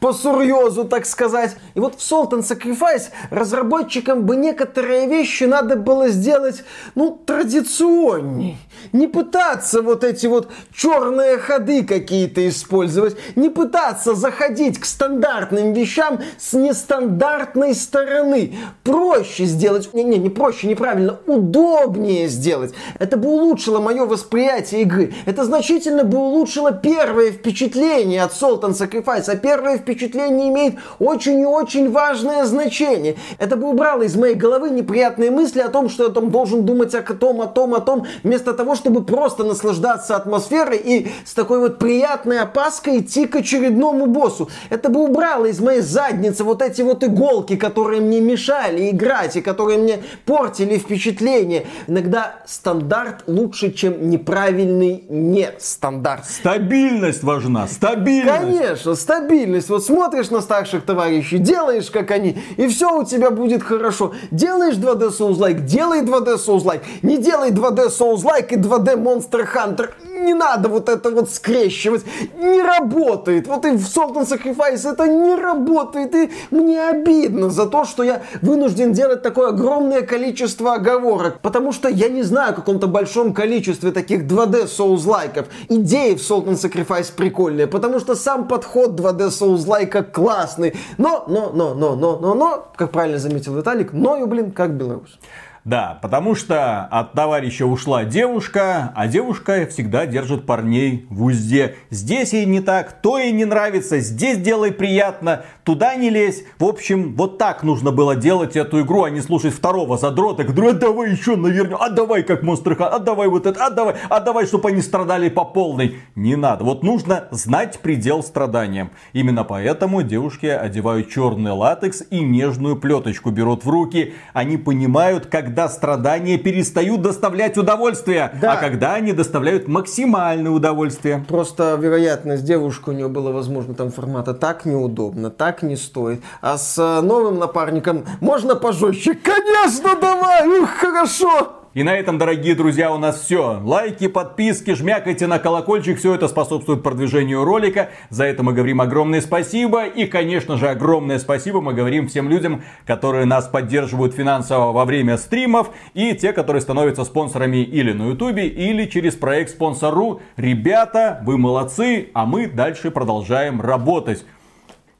по 0.00 0.12
сурьезу, 0.12 0.84
так 0.84 1.06
сказать. 1.06 1.56
И 1.74 1.80
вот 1.80 1.94
в 1.94 1.98
Salt 1.98 2.30
and 2.30 2.42
Sacrifice 2.42 3.10
разработчикам 3.30 4.22
бы 4.22 4.36
некоторые 4.36 5.06
вещи 5.06 5.44
надо 5.44 5.76
было 5.76 6.08
сделать, 6.08 6.64
ну, 6.94 7.20
традиционней. 7.24 8.58
Не 8.92 9.06
пытаться 9.06 9.82
вот 9.82 10.04
эти 10.04 10.26
вот 10.26 10.50
черные 10.74 11.38
ходы 11.38 11.84
какие-то 11.84 12.48
использовать, 12.48 13.16
не 13.36 13.50
пытаться 13.50 14.14
заходить 14.14 14.78
к 14.78 14.84
стандартным 14.84 15.72
вещам 15.72 16.20
с 16.38 16.52
нестандартной 16.54 17.74
стороны. 17.74 18.56
Проще 18.82 19.44
сделать, 19.44 19.92
не, 19.92 20.04
не, 20.04 20.18
не 20.18 20.30
проще, 20.30 20.66
неправильно, 20.66 21.20
удобнее 21.26 22.28
сделать. 22.28 22.72
Это 22.98 23.16
бы 23.16 23.28
улучшило 23.28 23.80
мое 23.80 24.06
восприятие 24.06 24.82
игры. 24.82 25.14
Это 25.26 25.44
значительно 25.44 26.04
бы 26.04 26.18
улучшило 26.18 26.72
первое 26.72 27.32
впечатление 27.32 28.22
от 28.22 28.32
Salt 28.32 28.62
and 28.62 28.72
Sacrifice, 28.72 29.28
а 29.28 29.36
первое 29.36 29.69
первое 29.70 29.78
впечатление 29.78 30.48
имеет 30.48 30.74
очень 30.98 31.40
и 31.40 31.46
очень 31.46 31.90
важное 31.90 32.44
значение. 32.44 33.16
Это 33.38 33.56
бы 33.56 33.68
убрало 33.68 34.02
из 34.02 34.16
моей 34.16 34.34
головы 34.34 34.70
неприятные 34.70 35.30
мысли 35.30 35.60
о 35.60 35.68
том, 35.68 35.88
что 35.88 36.04
я 36.04 36.10
там 36.10 36.30
должен 36.30 36.64
думать 36.64 36.94
о 36.94 37.02
том, 37.02 37.40
о 37.40 37.46
том, 37.46 37.74
о 37.74 37.80
том, 37.80 38.06
вместо 38.22 38.52
того, 38.52 38.74
чтобы 38.74 39.04
просто 39.04 39.44
наслаждаться 39.44 40.16
атмосферой 40.16 40.78
и 40.78 41.08
с 41.24 41.34
такой 41.34 41.60
вот 41.60 41.78
приятной 41.78 42.40
опаской 42.40 42.98
идти 42.98 43.26
к 43.26 43.36
очередному 43.36 44.06
боссу. 44.06 44.48
Это 44.70 44.88
бы 44.88 45.00
убрало 45.00 45.46
из 45.46 45.60
моей 45.60 45.80
задницы 45.80 46.44
вот 46.44 46.62
эти 46.62 46.82
вот 46.82 47.04
иголки, 47.04 47.56
которые 47.56 48.00
мне 48.00 48.20
мешали 48.20 48.90
играть 48.90 49.36
и 49.36 49.40
которые 49.40 49.78
мне 49.78 49.98
портили 50.26 50.78
впечатление. 50.78 51.66
Иногда 51.86 52.42
стандарт 52.46 53.24
лучше, 53.26 53.72
чем 53.72 54.10
неправильный 54.10 55.04
не 55.08 55.50
стандарт. 55.58 56.24
Стабильность 56.26 57.22
важна, 57.22 57.66
стабильность. 57.66 58.40
Конечно, 58.40 58.94
стабильность 58.94 59.59
есть 59.60 59.68
вот 59.68 59.84
смотришь 59.84 60.30
на 60.30 60.40
старших 60.40 60.84
товарищей, 60.84 61.38
делаешь 61.38 61.90
как 61.90 62.10
они, 62.10 62.38
и 62.56 62.66
все 62.66 62.98
у 62.98 63.04
тебя 63.04 63.30
будет 63.30 63.62
хорошо. 63.62 64.12
Делаешь 64.30 64.76
2D 64.76 65.10
Souls-like, 65.10 65.60
делай 65.60 66.00
2D 66.00 66.36
Souls-like. 66.36 66.82
Не 67.02 67.18
делай 67.18 67.50
2D 67.50 67.88
Souls-like 67.88 68.54
и 68.54 68.56
2D 68.56 68.96
Monster 68.96 69.46
Hunter. 69.54 69.90
Не 70.24 70.34
надо 70.34 70.68
вот 70.68 70.88
это 70.88 71.10
вот 71.10 71.30
скрещивать. 71.30 72.04
Не 72.36 72.62
работает. 72.62 73.46
Вот 73.46 73.64
и 73.64 73.70
в 73.70 73.84
Salt 73.84 74.14
and 74.14 74.28
Sacrifice 74.28 74.90
это 74.90 75.06
не 75.06 75.34
работает. 75.34 76.14
И 76.14 76.30
мне 76.50 76.82
обидно 76.88 77.50
за 77.50 77.66
то, 77.66 77.84
что 77.84 78.02
я 78.02 78.22
вынужден 78.42 78.92
делать 78.92 79.22
такое 79.22 79.48
огромное 79.48 80.02
количество 80.02 80.74
оговорок. 80.74 81.40
Потому 81.40 81.72
что 81.72 81.88
я 81.88 82.08
не 82.08 82.22
знаю 82.22 82.52
о 82.52 82.54
каком-то 82.54 82.86
большом 82.86 83.34
количестве 83.34 83.92
таких 83.92 84.24
2D 84.24 84.66
Souls-лайков. 84.66 85.46
Идеи 85.68 86.14
в 86.14 86.20
Salt 86.20 86.46
and 86.46 86.56
Sacrifice 86.56 87.12
прикольные. 87.14 87.66
Потому 87.66 88.00
что 88.00 88.14
сам 88.14 88.48
подход 88.48 88.98
2D 88.98 89.28
Souls 89.28 89.50
Souls-like 89.50 90.12
классный. 90.12 90.74
Но, 90.98 91.24
но, 91.28 91.50
но, 91.52 91.74
но, 91.74 91.94
но, 91.94 92.18
но, 92.18 92.34
но, 92.34 92.68
как 92.76 92.90
правильно 92.90 93.18
заметил 93.18 93.56
Виталик, 93.56 93.92
ною, 93.92 94.26
блин, 94.26 94.52
как 94.52 94.72
Беларусь. 94.74 95.18
Да, 95.64 95.98
потому 96.00 96.34
что 96.34 96.86
от 96.86 97.12
товарища 97.12 97.66
ушла 97.66 98.04
девушка, 98.04 98.92
а 98.96 99.06
девушка 99.06 99.66
всегда 99.70 100.06
держит 100.06 100.46
парней 100.46 101.06
в 101.10 101.24
узде. 101.24 101.76
Здесь 101.90 102.32
ей 102.32 102.46
не 102.46 102.60
так, 102.60 102.92
то 103.02 103.18
ей 103.18 103.32
не 103.32 103.44
нравится, 103.44 103.98
здесь 103.98 104.38
делай 104.38 104.72
приятно, 104.72 105.44
туда 105.64 105.94
не 105.96 106.08
лезь. 106.08 106.44
В 106.58 106.64
общем, 106.64 107.14
вот 107.14 107.36
так 107.36 107.62
нужно 107.62 107.92
было 107.92 108.16
делать 108.16 108.56
эту 108.56 108.80
игру, 108.80 109.04
а 109.04 109.10
не 109.10 109.20
слушать 109.20 109.52
второго 109.52 109.98
задрота, 109.98 110.44
который, 110.44 110.70
а 110.70 110.74
давай 110.74 111.10
еще 111.10 111.36
наверное, 111.36 111.76
а 111.76 111.90
давай 111.90 112.22
как 112.22 112.42
Monster 112.42 112.76
Hunter, 112.76 112.88
а 112.90 112.98
давай 112.98 113.28
вот 113.28 113.46
это, 113.46 113.66
а 113.66 113.70
давай, 113.70 113.96
а 114.08 114.20
давай, 114.20 114.46
чтобы 114.46 114.70
они 114.70 114.80
страдали 114.80 115.28
по 115.28 115.44
полной. 115.44 115.96
Не 116.14 116.36
надо. 116.36 116.64
Вот 116.64 116.82
нужно 116.82 117.28
знать 117.30 117.80
предел 117.80 118.22
страданиям. 118.22 118.90
Именно 119.12 119.44
поэтому 119.44 120.02
девушки 120.02 120.46
одевают 120.46 121.10
черный 121.10 121.52
латекс 121.52 122.02
и 122.10 122.20
нежную 122.20 122.76
плеточку 122.76 123.30
берут 123.30 123.64
в 123.64 123.70
руки. 123.70 124.14
Они 124.32 124.56
понимают, 124.56 125.26
когда 125.50 125.68
страдания 125.68 126.38
перестают 126.38 127.02
доставлять 127.02 127.58
удовольствие, 127.58 128.30
да. 128.40 128.52
а 128.52 128.56
когда 128.56 128.94
они 128.94 129.12
доставляют 129.12 129.66
максимальное 129.66 130.52
удовольствие. 130.52 131.24
Просто 131.26 131.74
вероятность 131.74 132.44
девушки 132.44 132.90
у 132.90 132.92
нее 132.92 133.08
было 133.08 133.32
возможно 133.32 133.74
там 133.74 133.90
формата 133.90 134.32
так 134.32 134.64
неудобно, 134.64 135.28
так 135.28 135.64
не 135.64 135.74
стоит. 135.74 136.22
А 136.40 136.56
с 136.56 136.78
э, 136.78 137.00
новым 137.00 137.40
напарником 137.40 138.04
можно 138.20 138.54
пожестче? 138.54 139.14
Конечно, 139.14 139.96
давай! 140.00 140.46
Ух, 140.60 140.70
хорошо! 140.70 141.59
И 141.72 141.84
на 141.84 141.94
этом, 141.94 142.18
дорогие 142.18 142.56
друзья, 142.56 142.92
у 142.92 142.98
нас 142.98 143.20
все. 143.20 143.60
Лайки, 143.62 144.08
подписки, 144.08 144.74
жмякайте 144.74 145.28
на 145.28 145.38
колокольчик. 145.38 145.98
Все 145.98 146.16
это 146.16 146.26
способствует 146.26 146.82
продвижению 146.82 147.44
ролика. 147.44 147.90
За 148.08 148.24
это 148.24 148.42
мы 148.42 148.52
говорим 148.52 148.80
огромное 148.80 149.20
спасибо. 149.20 149.86
И, 149.86 150.06
конечно 150.06 150.56
же, 150.56 150.68
огромное 150.68 151.20
спасибо 151.20 151.60
мы 151.60 151.72
говорим 151.72 152.08
всем 152.08 152.28
людям, 152.28 152.64
которые 152.86 153.24
нас 153.24 153.46
поддерживают 153.46 154.16
финансово 154.16 154.72
во 154.72 154.84
время 154.84 155.16
стримов. 155.16 155.70
И 155.94 156.12
те, 156.14 156.32
которые 156.32 156.60
становятся 156.60 157.04
спонсорами 157.04 157.58
или 157.58 157.92
на 157.92 158.08
ютубе, 158.08 158.48
или 158.48 158.86
через 158.86 159.14
проект 159.14 159.50
Спонсору. 159.52 160.22
Ребята, 160.36 161.22
вы 161.24 161.38
молодцы, 161.38 162.08
а 162.14 162.26
мы 162.26 162.48
дальше 162.48 162.90
продолжаем 162.90 163.60
работать. 163.60 164.24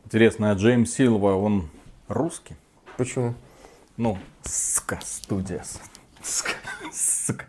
Интересно, 0.05 0.53
а 0.53 0.55
Джеймс 0.55 0.93
Силва, 0.93 1.35
он 1.35 1.69
русский? 2.07 2.55
Почему? 2.97 3.35
Ну, 3.97 4.19
ска 4.45 5.01
студиос. 5.03 5.81
Ска. 6.23 6.55
Ска. 6.93 7.45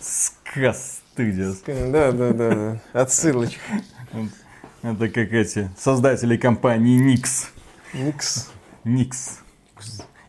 Ска 0.00 0.74
студиос. 0.74 1.62
Да, 1.66 2.12
да, 2.12 2.32
да, 2.32 2.54
да. 2.54 2.80
Отсылочка. 2.92 3.60
Это 4.82 5.08
как 5.08 5.32
эти 5.32 5.70
создатели 5.78 6.36
компании 6.36 7.00
Nix. 7.00 7.48
Nix. 7.94 8.48
Nix. 8.84 9.38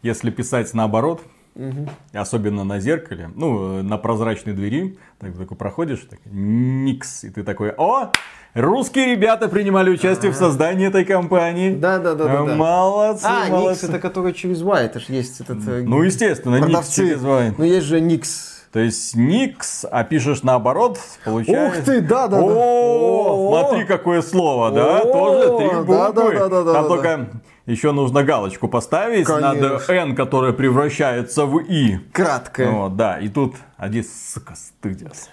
Если 0.02 0.30
писать 0.30 0.74
наоборот, 0.74 1.24
Угу. 1.56 1.88
Особенно 2.14 2.64
на 2.64 2.80
зеркале, 2.80 3.30
ну, 3.36 3.84
на 3.84 3.98
прозрачной 3.98 4.54
двери, 4.54 4.98
так 5.20 5.38
такой 5.38 5.56
проходишь, 5.56 6.08
так, 6.10 6.20
никс, 6.26 7.24
и 7.24 7.30
ты 7.30 7.44
такой, 7.44 7.72
о, 7.78 8.12
Русские 8.54 9.08
ребята 9.08 9.48
принимали 9.50 9.90
участие 9.90 10.32
в 10.32 10.36
создании 10.36 10.88
этой 10.88 11.06
компании. 11.06 11.74
Да, 11.74 11.98
да, 11.98 12.14
да, 12.14 12.26
да. 12.28 12.56
Молодцы, 12.56 13.26
а, 13.26 13.50
молодцы. 13.50 13.86
Никс 13.86 13.90
это 13.90 14.00
который 14.00 14.34
через 14.34 14.62
Y, 14.62 14.86
это 14.86 15.00
же 15.00 15.06
есть 15.10 15.42
этот. 15.42 15.68
Э, 15.68 15.82
ну, 15.84 16.04
естественно, 16.04 16.58
Никс 16.58 16.94
через 16.94 17.24
Y. 17.24 17.56
Ну, 17.58 17.64
есть 17.64 17.88
же 17.88 18.00
Никс. 18.00 18.54
То 18.72 18.80
есть 18.80 19.16
Никс, 19.16 19.86
а 19.90 20.04
пишешь 20.04 20.44
наоборот, 20.44 21.00
получается... 21.26 21.80
Ух 21.80 21.86
ты, 21.86 22.02
да, 22.02 22.28
да, 22.28 22.38
да. 22.38 22.44
О, 22.44 23.50
смотри, 23.50 23.86
какое 23.86 24.22
слово, 24.22 24.72
да? 24.72 25.02
Тоже 25.02 25.58
три 25.58 25.68
буквы. 25.70 25.96
Да, 25.96 26.12
да, 26.12 26.50
да, 26.50 26.64
да. 26.64 26.74
Там 26.74 26.88
только 26.88 27.30
еще 27.66 27.92
нужно 27.92 28.24
галочку 28.24 28.68
поставить. 28.68 29.28
Надо 29.28 29.82
N, 29.88 30.16
которая 30.16 30.54
превращается 30.54 31.46
в 31.46 31.60
И. 31.60 31.98
Краткое. 32.12 32.70
Вот, 32.70 32.96
да, 32.96 33.20
и 33.20 33.30
тут 33.30 33.56
один 33.78 34.04
сука 34.04 34.56
стыдился 34.56 35.30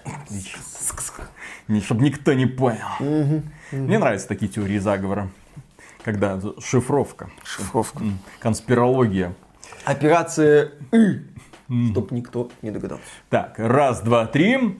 чтобы 1.83 2.03
никто 2.03 2.33
не 2.33 2.45
понял. 2.45 2.87
Угу, 2.99 3.43
Мне 3.71 3.99
нравятся 3.99 4.27
такие 4.27 4.51
теории 4.51 4.77
заговора. 4.77 5.29
Когда 6.03 6.39
шифровка. 6.59 7.29
Шифровка. 7.43 8.03
Конспирология. 8.39 9.33
Операция 9.85 10.71
И. 10.91 11.21
Чтоб 11.91 12.11
никто 12.11 12.49
не 12.61 12.71
догадался. 12.71 13.03
Так, 13.29 13.53
раз, 13.57 14.01
два, 14.01 14.25
три. 14.25 14.79